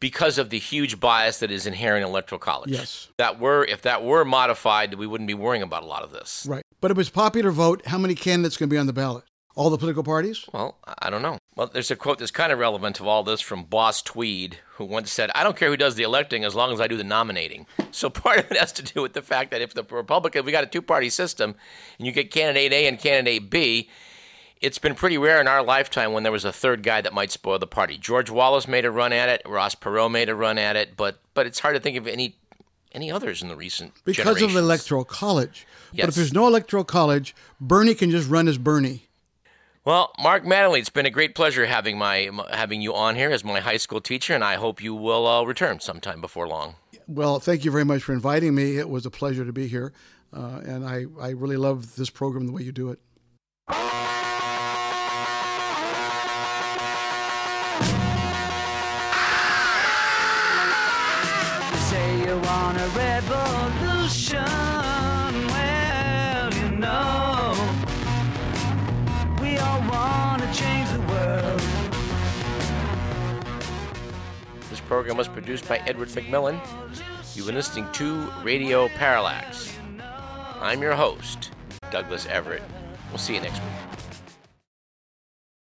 because 0.03 0.37
of 0.37 0.49
the 0.49 0.59
huge 0.59 0.99
bias 0.99 1.39
that 1.39 1.49
is 1.49 1.65
inherent 1.65 2.03
in 2.03 2.09
electoral 2.09 2.37
college. 2.37 2.69
Yes. 2.69 3.07
That 3.17 3.39
were 3.39 3.63
if 3.63 3.83
that 3.83 4.03
were 4.03 4.25
modified, 4.25 4.95
we 4.95 5.07
wouldn't 5.07 5.29
be 5.29 5.33
worrying 5.33 5.63
about 5.63 5.83
a 5.83 5.85
lot 5.85 6.03
of 6.03 6.11
this. 6.11 6.45
right, 6.45 6.61
but 6.81 6.91
it 6.91 6.97
was 6.97 7.09
popular 7.09 7.51
vote. 7.51 7.81
How 7.85 7.97
many 7.97 8.13
candidates 8.13 8.57
can 8.57 8.67
be 8.67 8.77
on 8.77 8.85
the 8.85 8.91
ballot? 8.91 9.23
All 9.55 9.69
the 9.69 9.77
political 9.77 10.03
parties. 10.03 10.43
Well, 10.51 10.77
I- 10.99 11.09
don't 11.09 11.21
know. 11.21 11.37
Well, 11.55 11.67
there's 11.71 11.89
a 11.91 11.95
quote 11.95 12.17
that's 12.19 12.31
kind 12.31 12.51
of 12.51 12.59
relevant 12.59 12.95
to 12.97 13.07
all 13.07 13.23
this 13.23 13.39
from 13.39 13.63
Boss 13.63 14.01
Tweed, 14.01 14.57
who 14.73 14.83
once 14.83 15.09
said, 15.11 15.29
I 15.35 15.43
don't 15.43 15.55
care 15.55 15.69
who 15.69 15.77
does 15.77 15.93
the 15.95 16.03
electing 16.03 16.43
as 16.43 16.55
long 16.55 16.73
as 16.73 16.81
I 16.81 16.87
do 16.87 16.97
the 16.97 17.03
nominating. 17.03 17.65
So 17.91 18.09
part 18.09 18.39
of 18.39 18.49
it 18.51 18.57
has 18.57 18.71
to 18.73 18.81
do 18.81 19.03
with 19.03 19.13
the 19.13 19.21
fact 19.21 19.51
that 19.51 19.61
if 19.61 19.75
the 19.75 19.83
Republican, 19.83 20.43
we 20.45 20.51
got 20.51 20.63
a 20.63 20.67
two 20.67 20.81
party 20.81 21.09
system, 21.11 21.53
and 21.99 22.05
you 22.07 22.11
get 22.11 22.31
candidate 22.31 22.73
A 22.73 22.87
and 22.87 22.97
candidate 22.99 23.51
B, 23.51 23.87
it's 24.63 24.79
been 24.79 24.95
pretty 24.95 25.17
rare 25.17 25.41
in 25.41 25.47
our 25.47 25.61
lifetime 25.61 26.13
when 26.13 26.23
there 26.23 26.31
was 26.31 26.45
a 26.45 26.53
third 26.53 26.83
guy 26.83 27.01
that 27.01 27.13
might 27.13 27.31
spoil 27.31 27.59
the 27.59 27.67
party. 27.67 27.97
George 27.97 28.29
Wallace 28.29 28.67
made 28.67 28.85
a 28.85 28.91
run 28.91 29.11
at 29.11 29.27
it, 29.27 29.41
Ross 29.45 29.75
Perot 29.75 30.09
made 30.09 30.29
a 30.29 30.35
run 30.35 30.57
at 30.57 30.75
it, 30.75 30.95
but 30.95 31.19
but 31.33 31.45
it's 31.45 31.59
hard 31.59 31.75
to 31.75 31.81
think 31.81 31.97
of 31.97 32.07
any 32.07 32.37
any 32.93 33.11
others 33.11 33.41
in 33.41 33.49
the 33.49 33.55
recent 33.55 33.93
because 34.05 34.41
of 34.41 34.53
the 34.53 34.59
electoral 34.59 35.03
college. 35.03 35.67
But 35.91 36.09
if 36.09 36.15
there's 36.15 36.33
no 36.33 36.47
electoral 36.47 36.85
college, 36.85 37.35
Bernie 37.59 37.93
can 37.93 38.09
just 38.09 38.29
run 38.29 38.47
as 38.47 38.57
Bernie. 38.57 39.07
Well, 39.85 40.13
Mark 40.17 40.45
Mattingly, 40.45 40.79
it's 40.79 40.89
been 40.89 41.05
a 41.05 41.09
great 41.11 41.35
pleasure 41.35 41.65
having 41.65 41.97
my 41.97 42.29
having 42.51 42.81
you 42.81 42.95
on 42.95 43.15
here 43.15 43.31
as 43.31 43.43
my 43.43 43.59
high 43.59 43.77
school 43.77 43.99
teacher, 43.99 44.33
and 44.33 44.43
I 44.43 44.55
hope 44.55 44.81
you 44.81 44.95
will 44.95 45.27
uh, 45.27 45.43
return 45.43 45.81
sometime 45.81 46.21
before 46.21 46.47
long. 46.47 46.75
Well, 47.05 47.41
thank 47.41 47.65
you 47.65 47.71
very 47.71 47.83
much 47.83 48.01
for 48.01 48.13
inviting 48.13 48.55
me. 48.55 48.77
It 48.77 48.87
was 48.87 49.05
a 49.05 49.11
pleasure 49.11 49.43
to 49.43 49.51
be 49.51 49.67
here, 49.67 49.91
uh, 50.31 50.61
and 50.65 50.85
I, 50.85 51.03
I 51.19 51.31
really 51.31 51.57
love 51.57 51.97
this 51.97 52.09
program 52.09 52.47
the 52.47 52.53
way 52.53 52.61
you 52.61 52.71
do 52.71 52.91
it. 52.91 54.02
Program 74.93 75.17
was 75.17 75.27
produced 75.27 75.67
by 75.67 75.79
Edward 75.87 76.07
McMillan. 76.09 76.59
You've 77.35 77.47
been 77.47 77.55
listening 77.55 77.91
to 77.93 78.29
Radio 78.43 78.89
Parallax. 78.89 79.75
I'm 80.61 80.83
your 80.83 80.93
host, 80.93 81.49
Douglas 81.89 82.27
Everett. 82.27 82.61
We'll 83.09 83.17
see 83.17 83.33
you 83.33 83.41
next 83.41 83.59
week. 83.59 83.92